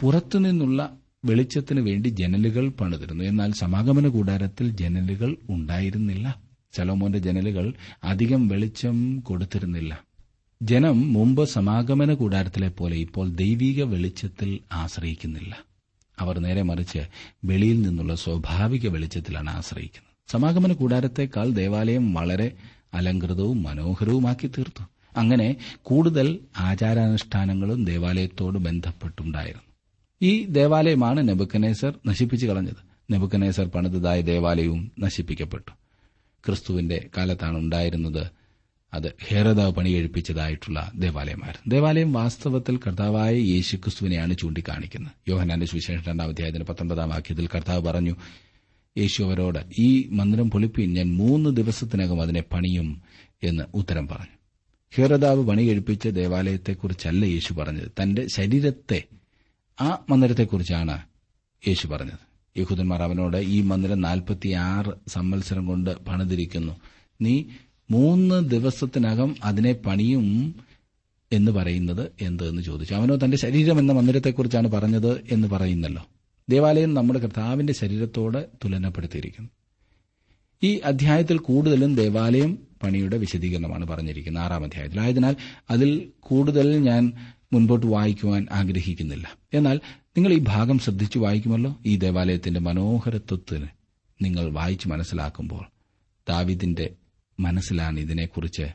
[0.00, 3.24] പുറത്തുനിന്നുള്ള വെളിച്ചത്തിന് വേണ്ടി ജനലുകൾ പണിതിരുന്നു.
[3.24, 6.42] എന്നാൽ സമാഗമന കൂടാരത്തിൽ ജനലുകൾ ഉണ്ടായിരുന്നില്ല.
[6.72, 7.74] സലോമോന്റെ ജനലുകൾ
[8.04, 10.09] അധികം വെളിച്ചം കൊടുത്തിരുന്നില്ല.
[10.62, 15.58] ജനം മുമ്പ് സമാഗമന കൂടാരത്തിലെ പോലെ ഇപ്പോൾ ദൈവിക വെളിച്ചത്തിൽ ആശ്രയിക്കുന്നില്ല.
[16.18, 16.98] അവർ നേരെ മറിച്ച്
[17.44, 20.32] വെളിയിൽ നിന്നുള്ള സ്വാഭാവിക വെളിച്ചത്തിലാണ് ആശ്രയിക്കുന്നത്.
[20.32, 22.56] സമാഗമന കൂടാരത്തെക്കാൾ ദേവാലയം വളരെ
[22.94, 24.82] അലങ്കൃതവും മനോഹരവുമാക്കി തീർത്തു.
[25.16, 29.64] അങ്ങനെ കൂടുതൽ ആചാരാനുഷ്ഠാനങ്ങളും ദേവാലയത്തോട് ബന്ധപ്പെട്ടുണ്ടായിരുന്നു.
[30.22, 32.82] ഈ ദേവാലയമാണ് നെബുക്കനേസർ നശിപ്പിച്ചു കളഞ്ഞത്.
[33.10, 35.72] നെബുക്കനേസർ പണിതതായ ദേവാലയവും നശിപ്പിക്കപ്പെട്ടു.
[36.44, 38.39] ക്രിസ്തുവിന്റെ കാലത്താണ് ഉണ്ടായിരുന്നത്
[38.94, 41.70] അത് ഹേറദാവ് പണികഴിപ്പിച്ചതായിട്ടുള്ള ദേവാലയമായിരുന്നു.
[41.70, 45.12] ദേവാലയം വാസ്തവത്തിൽ കർത്താവായ യേശു ക്രിസ്തുവിനെയാണ് ചൂണ്ടിക്കാണിക്കുന്നത്.
[45.28, 48.16] യോഹനാന്റെ സുവിശേഷം രണ്ടാം അധ്യായത്തിന് പത്തൊன்பതാം വാക്യത്തിൽ കർത്താവ് പറഞ്ഞു
[48.98, 53.02] യേശു അവരോട് ഈ മന്ദിരം പൊളിപ്പിൻ ഞാൻ മൂന്ന് ദിവസത്തിനകം അതിനെ പണിയും
[53.42, 54.38] എന്ന് ഉത്തരം പറഞ്ഞു.
[54.96, 57.90] ഹേറദാവ് പണി കഴിപ്പിച്ച ദേവാലയത്തെക്കുറിച്ചല്ല യേശു പറഞ്ഞത്.
[58.02, 59.04] തന്റെ ശരീരത്തെ
[59.80, 61.02] ആ മന്ദിരത്തെക്കുറിച്ചാണ്
[61.68, 62.30] യേശു പറഞ്ഞത്.
[62.56, 66.72] യഹൂദന്മാർ അവനോട് ഈ മന്ദിരം നാൽപ്പത്തിയാറ് സംവത്സരം കൊണ്ട് പണിതിരിക്കുന്നു.
[67.20, 67.44] നീ
[67.90, 70.54] മൂന്ന് ദിവസത്തിനകം അതിനെ പണിയും
[71.32, 72.94] എന്ന് പറയുന്നത് എന്തെന്ന് ചോദിച്ചു.
[72.94, 76.06] അവനോ തന്റെ ശരീരം എന്ന മന്ദിരത്തെക്കുറിച്ചാണ് പറഞ്ഞത് എന്ന് പറയുന്നല്ലോ.
[76.50, 79.50] ദേവാലയം നമ്മുടെ കർത്താവിന്റെ ശരീരത്തോട് തുലനപ്പെടുത്തിയിരിക്കുന്നു.
[80.62, 85.00] ഈ അധ്യായത്തിൽ കൂടുതലും ദേവാലയം പണിയുടെ വിശദീകരണമാണ് പറഞ്ഞിരിക്കുന്നത് ആറാം അധ്യായത്തിൽ.
[85.00, 85.36] ആയതിനാൽ
[85.70, 87.12] അതിൽ കൂടുതൽ ഞാൻ
[87.52, 89.38] മുൻപോട്ട് വായിക്കുവാൻ ആഗ്രഹിക്കുന്നില്ല.
[89.54, 89.80] എന്നാൽ
[90.16, 91.78] നിങ്ങൾ ഈ ഭാഗം ശ്രദ്ധിച്ചു വായിക്കുമല്ലോ?
[91.86, 93.66] ഈ ദേവാലയത്തിന്റെ മനോഹരത്വത്തിന്
[94.22, 95.64] നിങ്ങൾ വായിച്ചു മനസ്സിലാക്കുമ്പോൾ
[96.28, 96.90] ദാവിദിന്റെ
[97.40, 98.66] മനസ്സിലാണ് ഇതിനെക്കുറിച്ച്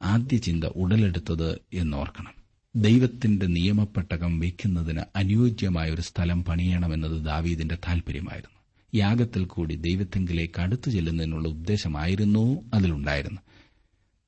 [0.00, 2.34] ആദ്യ ചിന്ത ഉടലെടുത്തത് എന്നോർക്കണം.
[2.74, 8.58] ദൈവത്തിന്റെ നിയമപ്പെട്ടകം വയ്ക്കുന്നതിന് അനുയോജ്യമായ ഒരു സ്ഥലം പണിയണമെന്നത് ദാവീദിന്റെ താൽപര്യമായിരുന്നു.
[8.92, 12.42] യാഗത്തിൽ കൂടി ദൈവത്തെങ്കിലേക്ക് അടുത്തു ചെല്ലുന്നതിനുള്ള ഉദ്ദേശമായിരുന്നു
[12.74, 13.40] അതിലുണ്ടായിരുന്നു.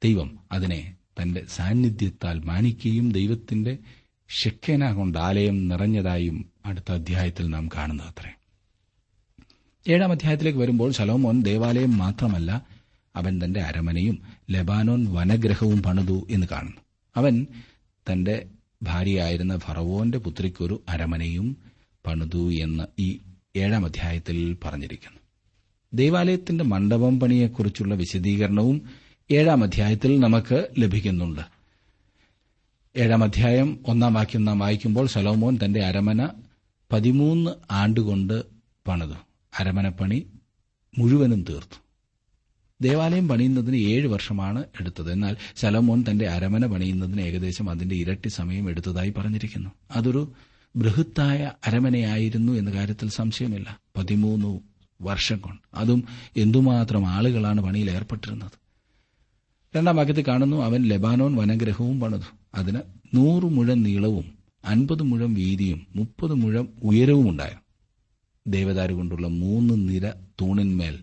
[0.02, 0.80] ദൈവം അതിനെ
[1.20, 3.72] തന്റെ സാന്നിധ്യത്താൽ മാനിക്കുകയും ദൈവത്തിന്റെ
[4.30, 6.36] ഷെക്കേന കൊണ്ട് ആലയം നിറഞ്ഞതായും
[6.66, 8.32] അടുത്ത അധ്യായത്തിൽ നാം കാണുന്നത് അത്രേ
[9.86, 12.50] ഏഴാം അധ്യായത്തിലേക്ക് വരുമ്പോൾ ശലോമോൻ ദേവാലയം മാത്രമല്ല
[13.16, 16.80] അവൻ തന്റെ അരമനയും ലബാനോൻ വനഗ്രഹവും പണിതു എന്ന് കാണുന്നു.
[17.16, 17.46] അവൻ
[18.12, 18.46] തന്റെ
[18.82, 21.56] ഭാര്യയായിരുന്ന ഫറവോന്റെ പുത്രിക്കൊരു അരമനയും
[22.06, 23.18] പണിതു എന്ന് ഈ
[23.56, 25.20] ഏഴാം അധ്യായത്തിൽ പറഞ്ഞിരിക്കുന്നു.
[25.94, 28.82] ദേവാലയത്തിന്റെ മണ്ഡപം പണിയെക്കുറിച്ചുള്ള വിശദീകരണവും
[29.30, 31.40] ഏഴാം അധ്യായത്തിൽ നമുക്ക് ലഭിക്കുന്നുണ്ട്.
[32.96, 36.28] ഏഴാം അധ്യായം ഒന്നാം വാക്യം നാം വായിക്കുമ്പോൾ സലോമോൻ തന്റെ അരമന
[36.92, 38.42] പതിമൂന്ന് ആണ്ടുകൊണ്ട്
[38.88, 39.14] പണിതു.
[39.58, 40.26] അരമനപ്പണി
[40.98, 41.85] മുഴുവനും തീർത്തു.
[42.80, 45.12] ദേവാലയം പണിയുന്നതിന് ഏഴ് വർഷമാണ് എടുത്തത്.
[45.12, 49.70] എന്നാൽ ശലമോൻ തന്റെ അരമന പണിയുന്നതിന് ഏകദേശം അതിന്റെ ഇരട്ടി സമയം എടുത്തതായി പറഞ്ഞിരിക്കുന്നു.
[49.90, 50.32] അതൊരു
[50.76, 53.80] ബൃഹത്തായ അരമനയായിരുന്നു എന്ന കാര്യത്തിൽ സംശയമില്ല.
[53.96, 54.60] പതിമൂന്ന്
[55.02, 55.62] വർഷം കൊണ്ട്.
[55.74, 56.04] അതും
[56.36, 58.50] എന്തുമാത്രം ആളുകളാണ് പണിയിൽ ഏർപ്പെട്ടിരുന്നത്.
[59.76, 62.36] രണ്ടാം വാക്യത്തിൽ കാണുന്നു അവൻ ലെബാനോൻ വനഗ്രഹവും പണിതു.
[62.54, 62.78] അതിന്
[63.14, 64.24] നൂറ് മുഴം നീളവും
[64.64, 67.62] അൻപത് മുഴം വീതിയും മുപ്പത് മുഴം ഉയരവും ഉണ്ടായിരുന്നു.
[68.46, 70.98] ദേവദാരു കൊണ്ടുള്ള മൂന്ന് നിര തൂണിന്മേൽ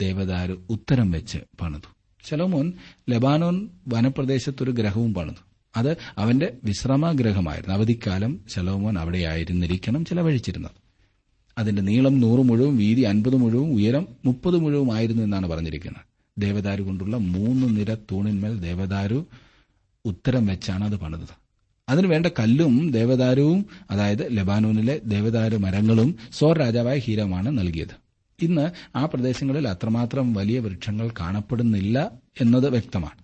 [0.00, 1.90] ദേവദാരു ഉത്തരം വെച്ച് പണിതു.
[2.28, 2.72] ശലോമോൻ
[3.10, 5.42] ലബാനോൻ വനപ്രദേശത്തൊരു ഗ്രഹവും പണിതു.
[5.76, 10.70] അത് അവന്റെ വിശ്രമഗ്രഹമായിരുന്നു അവധിക്കാലം ശലോമോൻ അവിടെയായിരുന്നിരിക്കണം ചെലവഴിച്ചിരുന്നത്.
[11.58, 16.04] അതിന്റെ നീളം നൂറ് മുഴവും വീതി അൻപത് മുഴവും ഉയരം മുപ്പത് മുഴവുമായിരുന്നു എന്നാണ് പറഞ്ഞിരിക്കുന്നത്.
[16.38, 19.26] ദേവദാരു കൊണ്ടുള്ള മൂന്ന് നിര തൂണിന്മേൽ ദേവദാരു
[20.04, 21.34] ഉത്തരം വെച്ചാണ് അത് പണിതത്.
[21.88, 28.03] അതിനു വേണ്ട കല്ലും ദേവദാരുവും അതായത് ലബാനൂനിലെ ദേവദാരു മരങ്ങളും സോർ രാജാവായ ഹീരമാണ് നൽകിയത്.
[28.42, 33.18] ഇന്ന് ആ പ്രദേശങ്ങളിൽ അത്രമാത്രം വലിയ വൃക്ഷങ്ങൾ കാണപ്പെടുന്നില്ല എന്നത് വ്യക്തമാണ്.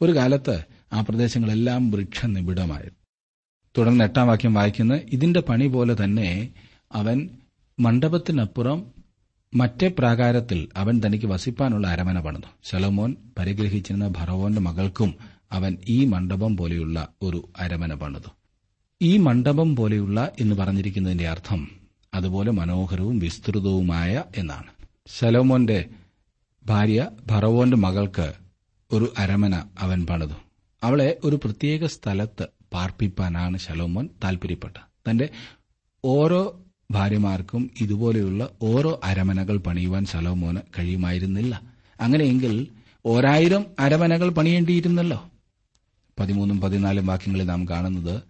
[0.00, 3.04] ഒരു കാലത്ത് ആ പ്രദേശങ്ങളെല്ലാം വൃക്ഷനിബിഡമായിരുന്നു
[3.78, 6.48] തുടർന്ന് എട്ടാം വാക്യം വായിക്കുന്ന ഇതിന്റെ പണി പോലെ തന്നെ
[6.92, 7.28] അവൻ
[7.80, 8.84] മണ്ഡപത്തിനപ്പുറം
[9.54, 12.48] മറ്റേ പ്രാകാരത്തിൽ അവൻ തനിക്ക് വസിപ്പാനുള്ള അരമന പണിതു.
[12.64, 15.14] ശലോമോൻ പരിഗ്രഹിച്ചിരുന്ന ഭറവോന്റെ മകൾക്കും
[15.52, 18.30] അവൻ ഈ മണ്ഡപം പോലെയുള്ള ഒരു അരമന പണിതു.
[19.02, 21.83] ഈ മണ്ഡപം പോലെയുള്ള എന്ന് പറഞ്ഞിരിക്കുന്നതിന്റെ അർത്ഥം
[22.14, 24.70] അതുപോലെ മനോഹരവും വിസ്തൃതവുമായ എന്നാണ്.
[25.06, 25.84] ശലോമോന്റെ
[26.66, 28.32] ഭാര്യ ഭറവോന്റെ മകൾക്ക്
[28.92, 30.36] ഒരു അരമന അവൻ പണിതു.
[30.82, 35.28] അവളെ ഒരു പ്രത്യേക സ്ഥലത്ത് പാർപ്പിപ്പാനാണ് ശലോമോൻ താൽപര്യപ്പെട്ടത് തന്റെ
[36.04, 41.62] ഓരോ ഭാര്യമാർക്കും ഇതുപോലെയുള്ള ഓരോ അരമനകൾ പണിയുവാൻ ശലോമോന് കഴിയുമായിരുന്നില്ല.
[42.00, 42.66] അങ്ങനെയെങ്കിൽ
[43.06, 45.30] ഓരായിരം അരമനകൾ പണിയേണ്ടിയിരുന്നല്ലോ.
[46.18, 48.22] പതിമൂന്നും പതിനാലും വാക്യങ്ങളിൽ നാം കാണുന്നത്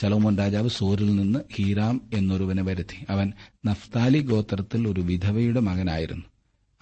[0.00, 3.06] ശലോമോൻ രാജാവ് സോരിൽ നിന്ന് ഹീറാം എന്നൊരുവനെ വരുത്തി.
[3.10, 3.32] അവൻ
[3.66, 6.24] നഫ്താലി ഗോത്രത്തിൽ ഒരു വിധവയുടെ മകനായിരുന്നു.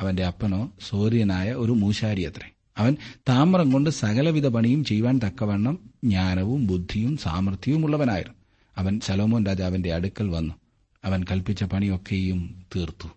[0.00, 2.50] അവന്റെ അപ്പനോ സോര്യനായ ഒരു മൂശാരി അത്രേ.
[2.78, 2.96] അവൻ
[3.28, 8.36] താമ്രം കൊണ്ട് സകലവിധ പണിയും ചെയ്യുവാൻ തക്കവണ്ണം ജ്ഞാനവും ബുദ്ധിയും സാമർഥ്യവും ഉള്ളവനായിരുന്നു.
[8.76, 10.54] അവൻ ശലോമോൻ രാജാവിന്റെ അടുക്കൽ വന്നു.
[11.04, 13.08] അവൻ കൽപ്പിച്ച പണിയൊക്കെയും തീർത്തു.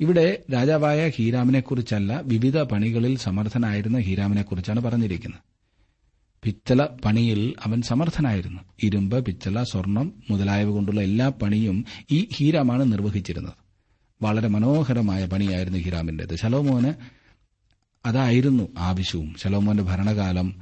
[0.00, 5.53] ഇവിടെ രാജാവായ ഹീരാമിനെക്കുറിച്ചല്ല വിവിധ പണികളിൽ സമർത്ഥനായിരുന്ന ഹീരാമിനെക്കുറിച്ചാണ് പറഞ്ഞിരിക്കുന്നത്.
[6.44, 8.60] പിത്തള പണിയിൽ അവൻ സമർത്ഥനായിരുന്നു.
[8.82, 13.52] ഇരുമ്പ് പിത്തള സ്വർണം മുതലായവ കൊണ്ടുള്ള എല്ലാ പണിയും ഈ ഹീരാമാണ് നിർവഹിച്ചിരുന്നത്.
[14.22, 16.36] വളരെ മനോഹരമായ പണിയായിരുന്നു ഹീരാമിന്റേത്.
[16.36, 16.92] ശലോമോന്
[18.06, 19.34] അതായിരുന്നു ആവശ്യവും.
[19.38, 20.56] ശലോമോന്റെ ഭരണകാലം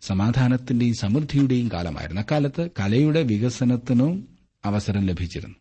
[0.00, 2.20] സമാധാനത്തിന്റെയും സമൃദ്ധിയുടെയും കാലമായിരുന്നു.
[2.20, 4.28] അക്കാലത്ത് കലയുടെ വികസനത്തിനും
[4.64, 5.56] അവസരം ലഭിച്ചിരുന്നു.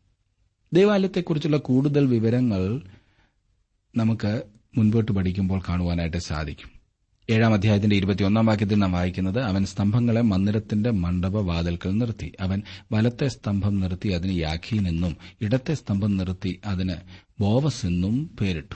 [0.74, 2.82] ദേവാലയത്തെക്കുറിച്ചുള്ള കൂടുതൽ വിവരങ്ങൾ
[3.98, 4.44] നമുക്ക്
[4.78, 6.81] മുൻപോട്ട് പഠിക്കുമ്പോൾ കാണുവാനായിട്ട് സാധിക്കും.
[7.30, 12.32] ഏഴാം അധ്യായത്തിന്റെ ഇരുപത്തിയൊന്നാം വാക്യത്തിൽ നാം വായിക്കുന്നത് അവൻ സ്തംഭങ്ങളെ മന്ദിരത്തിന്റെ മണ്ഡപവാതിൽക്കൽ നിർത്തി.
[12.40, 16.94] അവൻ വലത്തെ സ്തംഭം നിർത്തി അതിന് യാഖീൻ എന്നും ഇടത്തെ സ്തംഭം നിർത്തി അതിന്
[17.40, 18.76] ബോവസ് എന്നും പേരിട്ടു.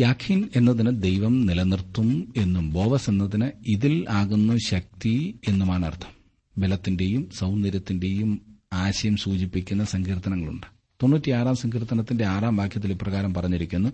[0.00, 6.12] യാഖീൻ എന്നതിന് ദൈവം നിലനിർത്തും എന്നും ബോവസ് എന്നതിന് ഇതിൽ ആകുന്ന ശക്തി എന്നുമാണ് അർത്ഥം.
[6.58, 10.75] ബലത്തിന്റെയും സൗന്ദര്യത്തിന്റെയും ആശയം സൂചിപ്പിക്കുന്ന സങ്കീർത്തനങ്ങളുണ്ട്.
[11.02, 13.88] തൊണ്ണൂറ്റിയാറാം സങ്കീർത്തനത്തിന്റെ ആറാം വാക്യത്തിൽ ഇപ്രകാരം പറഞ്ഞിരിക്കുന്നു.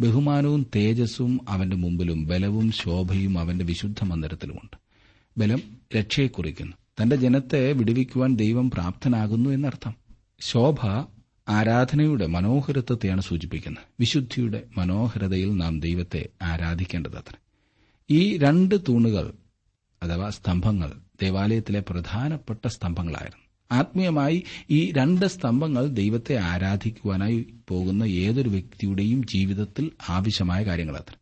[0.00, 4.78] ബഹുമാനവും തേജസ്സും അവന്റെ മുമ്പിലും ബലവും ശോഭയും അവന്റെ വിശുദ്ധ മന്ദിരത്തിലുമുണ്ട്.
[5.38, 5.62] ബലം
[5.96, 6.76] രക്ഷയെ കുറിക്കുന്നു.
[7.02, 9.94] തന്റെ ജനത്തെ വിടുവിക്കുവാൻ ദൈവം പ്രാപ്തനാകുന്നു എന്നർത്ഥം.
[10.40, 10.76] ശോഭ
[11.48, 13.84] ആരാധനയുടെ മനോഹരത്വത്തെയാണ് സൂചിപ്പിക്കുന്നത്.
[14.00, 17.38] വിശുദ്ധിയുടെ മനോഹരതയിൽ നാം ദൈവത്തെ ആരാധിക്കേണ്ടതത്രേ.
[18.10, 19.32] ഈ രണ്ട് തൂണുകൾ
[20.02, 20.92] അഥവാ സ്തംഭങ്ങൾ
[21.22, 23.47] ദേവാലയത്തിലെ പ്രധാനപ്പെട്ട സ്തംഭങ്ങളായിരുന്നു.
[23.70, 31.14] ആത്മീയമായി ഈ രണ്ട് സ്തംഭങ്ങൾ ദൈവത്തെ ആരാധിക്കുവാനായി പോകുന്ന ഏതൊരു വ്യക്തിയുടെയും ജീവിതത്തിൽ ആവശ്യമായ കാര്യങ്ങളത്ര.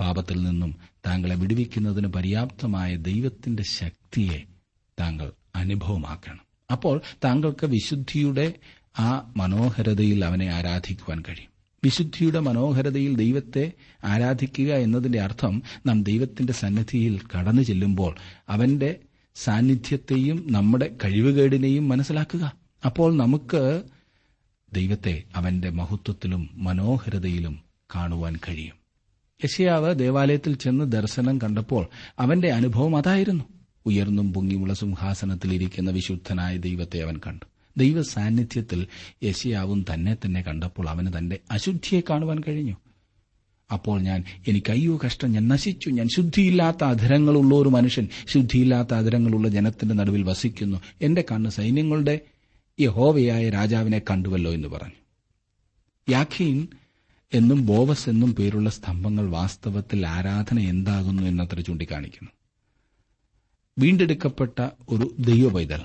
[0.00, 4.46] പാപത്തിൽ നിന്നും താങ്കളെ വിടുവിക്കുന്നതിന് പര്യാപ്തമായ ദൈവത്തിന്റെ ശക്തിയെ
[5.00, 6.40] താങ്കൾ അനുഭവമാക്കണം.
[6.70, 8.54] അപ്പോൾ താങ്കൾക്ക് വിശുദ്ധിയുടെ
[8.98, 11.50] ആ മനോഹരതയിൽ അവനെ ആരാധിക്കുവാൻ കഴിയും.
[11.84, 13.72] വിശുദ്ധിയുടെ മനോഹരതയിൽ ദൈവത്തെ
[14.04, 18.16] ആരാധിക്കുക എന്നതിന്റെ അർത്ഥം നാം ദൈവത്തിന്റെ സന്നിധിയിൽ കടന്നു ചെല്ലുമ്പോൾ
[18.48, 18.96] അവന്റെ
[19.36, 22.56] സാന്നിധ്യത്തെയും നമ്മുടെ കഴിവുകേടിനെയും മനസ്സിലാക്കുക.
[22.86, 23.82] അപ്പോൾ നമുക്ക്
[24.72, 27.58] ദൈവത്തെ അവന്റെ മഹത്വത്തിലും മനോഹരതയിലും
[27.94, 28.74] കാണുവാൻ കഴിയും.
[29.44, 31.86] യശയാവ് ദേവാലയത്തിൽ ചെന്ന് ദർശനം കണ്ടപ്പോൾ
[32.18, 33.44] അവന്റെ അനുഭവം അതായിരുന്നു.
[33.86, 37.44] ഉയർന്നും പൊങ്ങിയുള്ള സിംഹാസനത്തിൽ ഇരിക്കുന്ന വിശുദ്ധനായ ദൈവത്തെ അവൻ കണ്ടു.
[37.76, 38.86] ദൈവ സാന്നിധ്യത്തിൽ
[39.24, 42.76] യശയാവും തന്നെ തന്നെ കണ്ടപ്പോൾ അവന് തന്റെ അശുദ്ധിയെ കാണുവാൻ കഴിഞ്ഞു.
[43.72, 49.94] അപ്പോൾ ഞാൻ എനിക്ക് അയ്യോ കഷ്ടം ഞാൻ നശിച്ചു ഞാൻ ശുദ്ധിയില്ലാത്ത അധരങ്ങളുള്ള ഒരു മനുഷ്യൻ ശുദ്ധിയില്ലാത്ത അധരങ്ങളുള്ള ജനത്തിന്റെ
[49.94, 50.80] നടുവിൽ വസിക്കുന്നു.
[51.02, 52.20] എന്റെ കണ്ണ് സൈന്യങ്ങളുടെ
[52.80, 54.98] യഹോവയായ രാജാവിനെ കണ്ടുവല്ലോ എന്ന് പറഞ്ഞു.
[56.10, 56.66] യാഖീൻ
[57.34, 62.30] എന്നും ബോവസ് എന്നും പേരുള്ള സ്തംഭങ്ങൾ വാസ്തവത്തിൽ ആരാധന എന്താകുന്നു എന്നത്ര ചൂണ്ടിക്കാണിക്കുന്നു.
[63.78, 65.80] വീണ്ടെടുക്കപ്പെട്ട ഒരു ദൈവപൈതൽ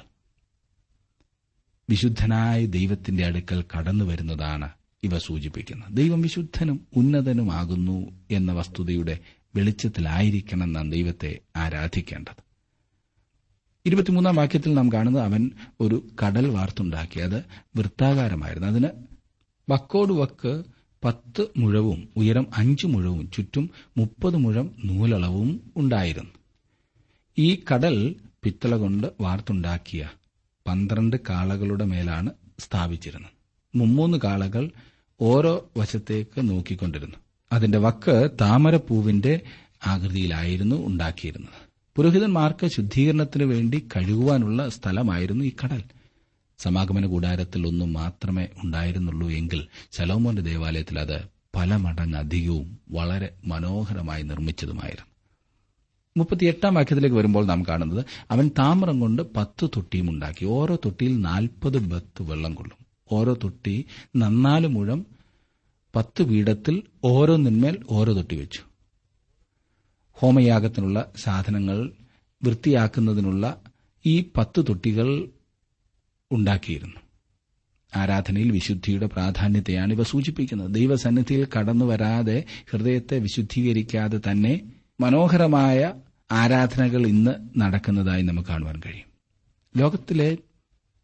[1.89, 4.70] വിശുദ്ധനായ ദൈവത്തിന്റെ അടുക്കൽ കടന്നു വരുന്നതാണ്
[5.04, 7.96] ഇവ സൂചിപ്പിക്കുന്നത് ദൈവം വിശുദ്ധനും ഉന്നതനുമാകുന്നു
[8.32, 9.16] എന്ന വസ്തുതയുടെ
[9.56, 12.42] വെളിച്ചത്തിലായിരിക്കണം നാം ദൈവത്തെ ആരാധിക്കേണ്ടത്.
[13.86, 17.40] ഇരുപത്തിമൂന്നാം വാക്യത്തിൽ നാം കാണുന്നത് അവൻ ഒരു കടൽ വാർത്തുണ്ടാക്കി അത്
[17.76, 18.68] വൃത്താകാരമായിരുന്നു.
[18.68, 18.90] അതിന്
[19.70, 20.54] വക്കോട് വക്ക്
[21.04, 26.34] പത്ത് മുഴവും ഉയരം അഞ്ച് മുഴവും ചുറ്റും മുപ്പത് മുഴം നൂലളവും ഉണ്ടായിരുന്നു.
[27.38, 30.04] ഈ കടൽ പിത്തള കൊണ്ട് വാർത്തുണ്ടാക്കിയ
[30.68, 33.34] പന്ത്രണ്ട് കാളകളുടെ മേലാണ് സ്ഥാപിച്ചിരുന്നത്.
[33.74, 34.64] മുമ്മൂന്ന് കാളകൾ
[35.22, 37.16] ഓരോ വശത്തേക്ക് നോക്കിക്കൊണ്ടിരുന്നു.
[37.52, 39.40] അതിന്റെ വക്ക് താമരപ്പൂവിന്റെ
[39.88, 41.72] ആകൃതിയിലായിരുന്നു ഉണ്ടാക്കിയിരുന്നത്.
[41.96, 45.84] പുരോഹിതന്മാർക്ക് ശുദ്ധീകരണത്തിനു വേണ്ടി കഴുകുവാനുള്ള സ്ഥലമായിരുന്നു ഈ കടൽ.
[46.60, 51.22] സമാഗമന കൂടാരത്തിൽ ഒന്നും മാത്രമേ ഉണ്ടായിരുന്നുള്ളൂ എങ്കിൽ ശലോമോന്റെ ദേവാലയത്തിൽ അത്
[51.56, 55.06] പല മടങ്ങ് അധികവും വളരെ മനോഹരമായി നിർമ്മിച്ചതുമായിരുന്നു.
[56.18, 60.46] മുപ്പത്തിയെട്ടാം വാക്യത്തിലേക്ക് വരുമ്പോൾ നാം കാണുന്നത് അവൻ താമരം കൊണ്ട് പത്ത് തൊട്ടിയും ഉണ്ടാക്കി.
[60.46, 62.90] ഓരോ തൊട്ടിയിൽ നാൽപ്പത് ബത്ത് വെള്ളം കൊള്ളും.
[63.12, 65.06] ഓരോ തൊട്ടി നന്നാൽ മുഴം
[65.95, 68.60] പത്ത് പീഠത്തിൽ ഓരോന്നിന്മേൽ ഓരോ തൊട്ടി വെച്ചു.
[70.12, 71.91] ഹോമയാഗത്തിനുള്ള സാധനങ്ങൾ
[72.43, 73.62] വൃത്തിയാക്കുന്നതിനുള്ള
[74.06, 75.30] ഈ പത്ത് തൊട്ടികൾ
[76.32, 76.95] ഉണ്ടാക്കിയിരുന്നു.
[77.95, 80.74] ആരാധനയിൽ വിശുദ്ധിയുടെ പ്രാധാന്യത്തെയാണ് ഇവ സൂചിപ്പിക്കുന്നത്.
[80.74, 84.62] ദൈവസന്നിധിയിൽ കടന്നു വരാതെ ഹൃദയത്തെ വിശുദ്ധീകരിക്കാതെ തന്നെ
[85.00, 85.93] മനോഹരമായ
[86.32, 89.12] ആരാധനകൾ ഇന്ന് നടക്കുന്നതായി നമുക്ക് കാണുവാൻ കഴിയും.
[89.78, 90.38] ലോകത്തിലെ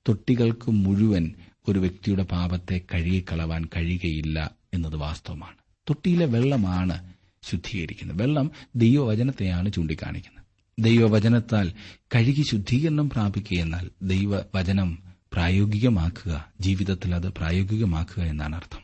[0.07, 1.33] തൊട്ടികൾക്ക് മുഴുവൻ
[1.67, 5.55] ഒരു വ്യക്തിയുടെ പാപത്തെ കഴുകിക്കളവാൻ കഴിയുകയില്ല എന്നത് വാസ്തവമാണ്.
[5.89, 8.21] തൊട്ടിയിലെ വെള്ളമാണ് ശുദ്ധീകരിക്കുന്നത്.
[8.21, 10.37] വെള്ളം ദൈവവചനത്തെയാണ് ചൂണ്ടിക്കാണിക്കുന്നത്.
[10.79, 11.73] ദൈവവചനത്താൽ
[12.15, 14.99] കഴുകി ശുദ്ധീകരണം പ്രാപിക്കുക എന്നാൽ ദൈവവചനം
[15.33, 18.79] പ്രായോഗികമാക്കുക ജീവിതത്തിൽ അത് പ്രായോഗികമാക്കുക എന്നാണ് അർത്ഥം.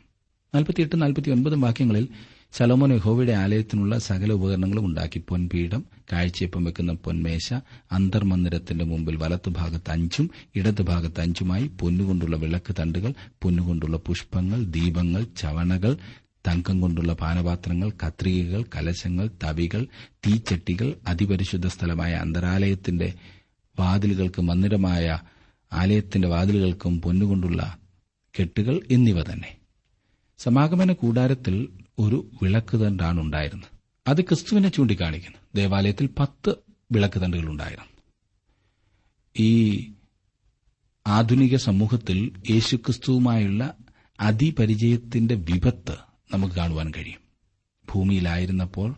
[0.54, 2.08] നാൽപ്പത്തിയെട്ട് നാൽപ്പത്തി ഒൻപതും വാക്യങ്ങളിൽ
[2.54, 5.20] ശലോമോൻ യഹോവയുടെ ആലയത്തിനുള്ള സകല ഉപകരണങ്ങളും ഉണ്ടാക്കി.
[5.28, 7.46] പൊൻപീഠം കാഴ്ചയപ്പം വെക്കുന്ന പൊന്മേശ
[7.96, 13.12] അന്തർമന്ദിരത്തിന്റെ മുമ്പിൽ വലത്തുഭാഗത്ത് അഞ്ചും ഇടതുഭാഗത്ത് അഞ്ചുമായി പൊന്നുകൊണ്ടുള്ള വിളക്ക് തണ്ടുകൾ
[13.42, 15.92] പൊന്നുകൊണ്ടുള്ള പുഷ്പങ്ങൾ ദീപങ്ങൾ ചവണകൾ
[16.44, 19.82] തങ്കം കൊണ്ടുള്ള പാനപാത്രങ്ങൾ കത്രികകൾ കലശങ്ങൾ തവികൾ
[20.24, 23.08] തീച്ചട്ടികൾ അതിപരിശുദ്ധ സ്ഥലമായ അന്തരാലയത്തിന്റെ
[23.76, 25.06] വാതിലുകൾക്ക് മന്ദിരമായ
[25.72, 27.62] ആലയത്തിന്റെ വാതിലുകൾക്കും പൊന്നുകൊണ്ടുള്ള
[28.34, 29.50] കെട്ടുകൾ എന്നിവ തന്നെ.
[30.40, 31.56] സമാഗമന കൂടാരത്തിൽ
[31.98, 33.68] ഒരു വിളക്ക് തണ്ടാണ് ഉണ്ടായിരുന്നത്
[34.06, 35.38] അത് ക്രിസ്തുവിനെ ചൂണ്ടിക്കാണിക്കുന്നു.
[35.54, 36.54] ദേവാലയത്തിൽ പത്ത്
[36.92, 37.88] വിളക്ക് തണ്ടുകൾ ഉണ്ടായിരുന്നു
[39.38, 39.78] ഈ
[41.06, 43.74] ആധുനിക സമൂഹത്തിൽ യേശുക്രിസ്തുവുമായുള്ള
[44.20, 45.96] അതിപരിചയത്തിന്റെ വിപത്ത്
[46.32, 47.20] നമുക്ക് കാണുവാൻ കഴിയും.
[47.92, 48.96] ഭൂമിയിലായിരുന്നപ്പോൾ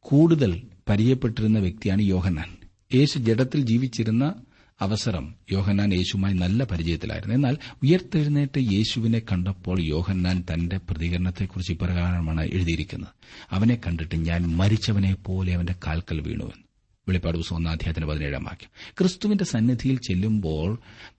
[0.00, 2.56] കൂടുതൽ പരിചയപ്പെട്ടിരുന്ന വ്യക്തിയാണ് യോഹന്നാൻ.
[2.94, 4.34] യേശു ജഡത്തിൽ ജീവിച്ചിരുന്ന
[4.80, 7.34] അവസരം യോഹന്നാൻ യേശുമായി നല്ല പരിചയത്തിലായിരുന്നു.
[7.34, 13.08] എന്നാൽ ഉയർത്തെഴുന്നേറ്റ് യേശുവിനെ കണ്ടപ്പോൾ യോഹന്നാൻ തന്റെ പ്രതികരണത്തെക്കുറിച്ച് ഇപ്രകാരമാണ് എഴുതിയിരിക്കുന്നത്.
[13.50, 16.66] അവനെ കണ്ടിട്ട് ഞാൻ മരിച്ചവനെ പോലെ അവന്റെ കാൽക്കൽ വീണുവെന്ന്
[17.08, 18.70] വെളിപ്പാട് പുസ്തകം ഒന്നാധ്യായത്തിന് പതിനേഴാം വാക്യം.
[18.98, 20.78] ക്രിസ്തുവിന്റെ സന്നിധിയിൽ ചെല്ലുമ്പോൾ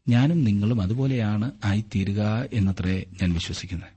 [0.10, 3.90] ഞാനും നിങ്ങളും അതുപോലെയാണ് ആയിത്തീരുക എന്നത്രേ ഞാൻ വിശ്വസിക്കുന്നത്.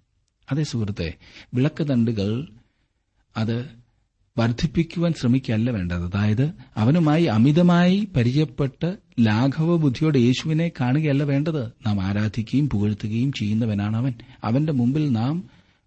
[0.51, 1.15] അതേ സുഹൃത്തെ
[1.55, 2.49] വിളക്ക് തണ്ടുകൾ
[3.37, 3.80] അത്
[4.39, 6.05] വർദ്ധിപ്പിക്കുവാൻ ശ്രമിക്കുകയല്ല വേണ്ടത്.
[6.05, 11.67] അതായത് അവനുമായി അമിതമായി പരിചയപ്പെട്ട് ലാഘവ ബുദ്ധിയോടെ യേശുവിനെ കാണുകയല്ല വേണ്ടത്.
[11.67, 14.15] നാം ആരാധിക്കുകയും പുകഴ്ത്തുകയും ചെയ്യുന്നവനാണ് അവൻ.
[14.45, 15.45] അവന്റെ മുമ്പിൽ നാം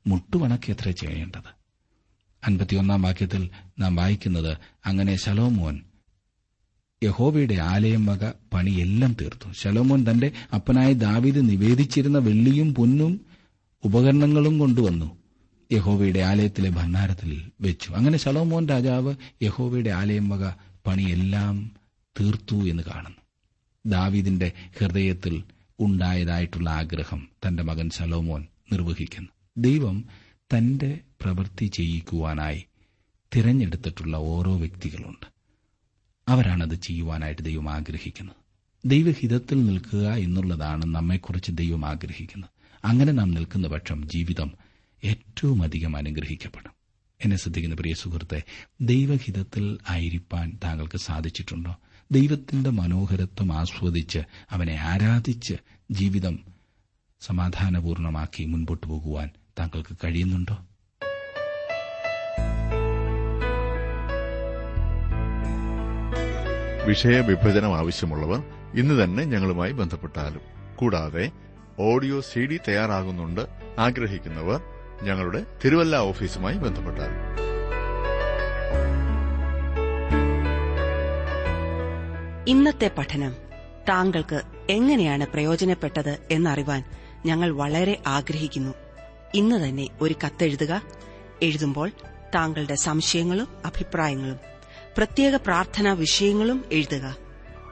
[0.08, 1.64] മുട്ടുവണക്കിയത്ര ചെയ്യേണ്ടത്.
[2.48, 5.80] അൻപത്തിയൊന്നാം വാക്യത്തിൽ നാം വായിക്കുന്നത് അങ്ങനെ ശലോമോൻ
[7.04, 9.52] യഹോവയുടെ ആലയം വക പണിയെല്ലാം തീർത്തു.
[9.52, 13.22] ശലോമോൻ തന്റെ അപ്പനായ ദാവീദ് നിവേദിച്ചിരുന്ന വെള്ളിയും പൊന്നും
[13.84, 15.23] ഉപകരണങ്ങളും കൊണ്ടുവന്നു.
[15.74, 17.92] യഹോവയുടെ ആലയത്തിലെ ഭണ്ഡാരത്തിൽ വെച്ചു.
[17.92, 20.52] അങ്ങനെ ശലോമോൻ രാജാവ് യഹോവയുടെ ആലയം വക
[20.88, 21.72] പണിയെല്ലാം
[22.22, 23.18] തീർത്തു എന്ന് കാണുന്നു.
[23.86, 25.44] ദാവീദിന്റെ ഹൃദയത്തിൽ
[25.80, 29.30] ഉണ്ടായതായിട്ടുള്ള ആഗ്രഹം തന്റെ മകൻ ശലോമോൻ നിർവഹിക്കുന്നു.
[29.58, 30.06] ദൈവം
[30.58, 32.66] തന്റെ പ്രവൃത്തി ചെയ്യിക്കുവാനായി
[33.36, 35.34] തിരഞ്ഞെടുത്തിട്ടുള്ള ഓരോ വ്യക്തികളുണ്ട്.
[36.28, 38.36] അവരാണത് ചെയ്യുവാനായിട്ട് ദൈവം ആഗ്രഹിക്കുന്നത്.
[38.86, 42.50] ദൈവഹിതത്തിൽ നിൽക്കുക എന്നുള്ളതാണ് നമ്മെക്കുറിച്ച് ദൈവം ആഗ്രഹിക്കുന്നത്.
[42.86, 44.52] അങ്ങനെ നാം നിൽക്കുന്ന പക്ഷം ജീവിതം
[45.04, 46.72] ഏറ്റവും അധികം അനുഗ്രഹിക്കപ്പെടും.
[47.24, 48.44] എന്നെ ശ്രദ്ധിക്കുന്ന പ്രിയ സുഹൃത്തെ
[48.82, 51.76] ദൈവഹിതത്തിൽ ആയിരിക്കാൻ താങ്കൾക്ക് സാധിച്ചിട്ടുണ്ടോ?
[52.12, 54.20] ദൈവത്തിന്റെ മനോഹരത്വം ആസ്വദിച്ച്
[54.52, 55.54] അവനെ ആരാധിച്ച്
[55.92, 56.40] ജീവിതം
[57.22, 60.58] സമാധാനപൂർണമാക്കി മുൻപോട്ട് പോകുവാൻ താങ്കൾക്ക് കഴിയുന്നുണ്ടോ?
[66.88, 68.44] വിഷയവിഭജനം ആവശ്യമുള്ളവർ
[68.76, 70.42] ഇന്ന് തന്നെ ഞങ്ങളുമായി ബന്ധപ്പെട്ടാലും.
[70.76, 71.32] കൂടാതെ
[71.80, 73.42] ഓഡിയോ സി ഡി തയ്യാറാകുന്നുണ്ട്.
[73.80, 74.62] ആഗ്രഹിക്കുന്നവർ
[75.04, 77.10] ഞങ്ങളുടെ തിരുവല്ല ഓഫീസുമായി ബന്ധപ്പെട്ടാൽ.
[82.48, 83.36] ഇന്നത്തെ പഠനം
[83.90, 86.84] താങ്കൾക്ക് എങ്ങനെയാണ് പ്രയോജനപ്പെട്ടത് എന്നറിവാൻ
[87.26, 88.74] ഞങ്ങൾ വളരെ ആഗ്രഹിക്കുന്നു.
[89.34, 90.82] ഇന്ന് തന്നെ ഒരു കത്തെഴുതുക.
[91.42, 91.90] എഴുതുമ്പോൾ
[92.36, 94.40] താങ്കളുടെ സംശയങ്ങളും അഭിപ്രായങ്ങളും
[94.98, 97.16] പ്രത്യേക പ്രാർത്ഥനാ വിഷയങ്ങളും എഴുതുക.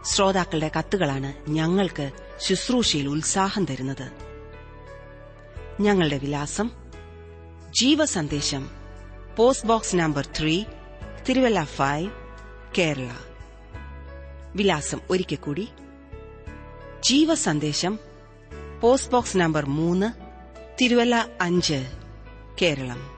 [0.04, 4.12] ശ്രോതാക്കളുടെ കത്തുകളാണ് ഞങ്ങൾക്ക് ശുശ്രൂഷയിൽ ഉത്സാഹം തരുന്നത്.
[5.82, 6.81] ഞങ്ങളുടെ വിലാസം
[7.72, 8.70] ജീവസന്ദേശം.
[9.36, 10.64] Post box number three
[11.30, 12.10] Thiruvalla five
[12.78, 13.10] Kerala.
[14.56, 15.68] വിലാസം ഒരിക്കൽ കൂടി.
[17.04, 18.00] ജീവസന്ദേശം.
[18.82, 20.12] പോസ്റ്റ് ബോക്സ് നമ്പർ മൂന്ന്
[20.82, 21.92] തിരുവല്ല അഞ്ച്
[22.62, 23.12] Keralam.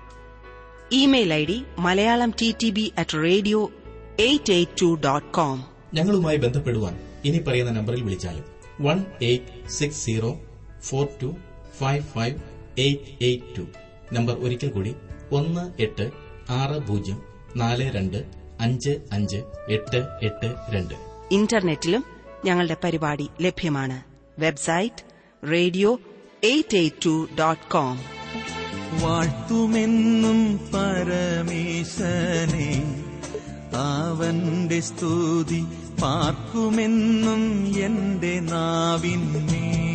[0.92, 3.72] Email I D Malayalam T T B at radio
[4.20, 8.44] eight eight two dot com ഞങ്ങളുമായി ബന്ധപ്പെടുവാൻ ഇനി പറയുന്ന നമ്പറിൽ വിളിച്ചാലും
[8.82, 10.40] one eight six zero
[10.82, 11.36] four two
[11.80, 12.36] five five
[12.78, 13.83] eight eight two
[14.14, 14.96] number ഒരിക്കൽ കൂടി
[15.32, 16.12] ഒന്ന് എട്ട്
[16.50, 17.22] ആറ് പൂജ്യം
[17.56, 18.24] നാല് രണ്ട്
[18.62, 20.94] അഞ്ച് അഞ്ച് എട്ട് എട്ട് രണ്ട്.
[21.32, 22.04] ഇന്റർനെറ്റിലും
[22.46, 24.02] ഞങ്ങളുടെ പരിപാടി ലഭ്യമാണ്.
[24.42, 25.04] Website
[25.52, 26.00] radio
[26.44, 28.00] eight eight two dot com.
[29.02, 33.04] വാഴ്ത്തുമെന്നും പരമേശനെ
[33.76, 35.66] അവന്റെ സ്തുതി
[36.02, 39.93] പാർക്കുമെന്നും എന്റെ നാവിന്മേൽ.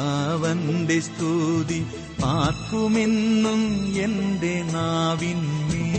[0.00, 1.80] അവന്റെ സ്തുതി
[2.22, 3.62] പാർക്കുമെന്നും
[4.04, 5.93] എന്റെ നാവിന്മേ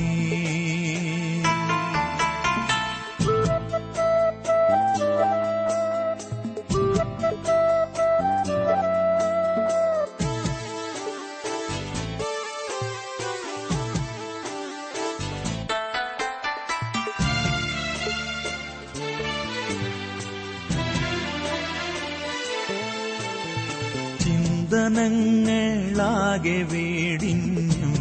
[24.85, 27.93] ചിന്തനങ്ങളാകെ വേടിഞ്ഞും.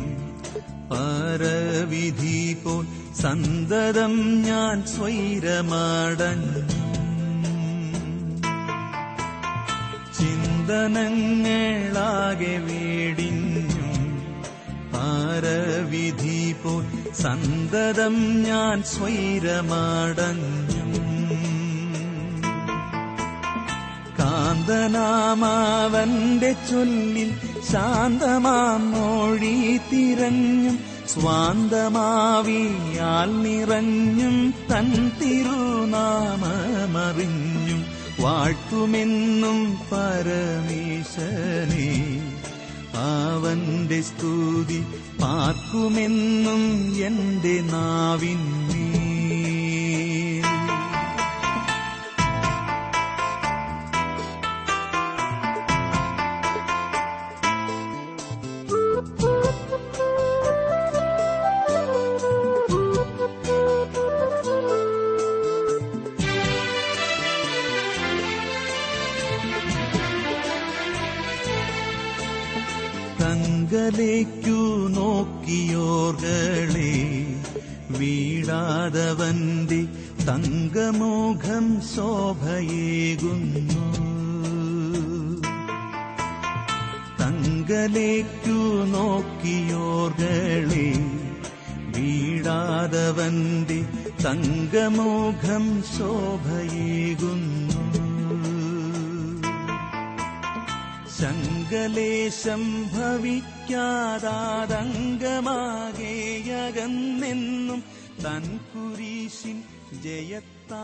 [0.90, 2.86] പാരവിധി പോൽ
[3.22, 6.40] സന്തതം ഞാൻ സ്വൈരമാടൻ
[10.18, 10.94] ചിന്തനങ്ങളാകെ
[12.68, 14.22] വേടിഞ്ഞും.
[14.92, 20.73] പാരവിധി പോൽ സന്തതം ഞാൻ സ്വൈരമടഞ്ഞു.
[24.56, 27.30] കാന്തനാമാവന്റെ ചൊല്ലിൽ
[27.70, 29.54] ശാന്തമാം മൊഴി
[29.88, 30.76] തിരഞ്ഞും
[31.12, 31.70] സ്വാന്തമാവിയാൽ
[33.42, 34.36] നിറഞ്ഞും
[34.70, 34.88] തൻ
[35.18, 35.80] തിരുനാമറിഞ്ഞും
[38.22, 39.58] വാഴ്ത്തുമെന്നും
[39.90, 40.30] പരമേശനെ
[43.06, 44.80] അവന്റെ സ്തുതി
[45.22, 46.62] പാർക്കുമെന്നും
[47.06, 48.73] എന്റെ നാവിന്മേൽ
[110.68, 110.83] ta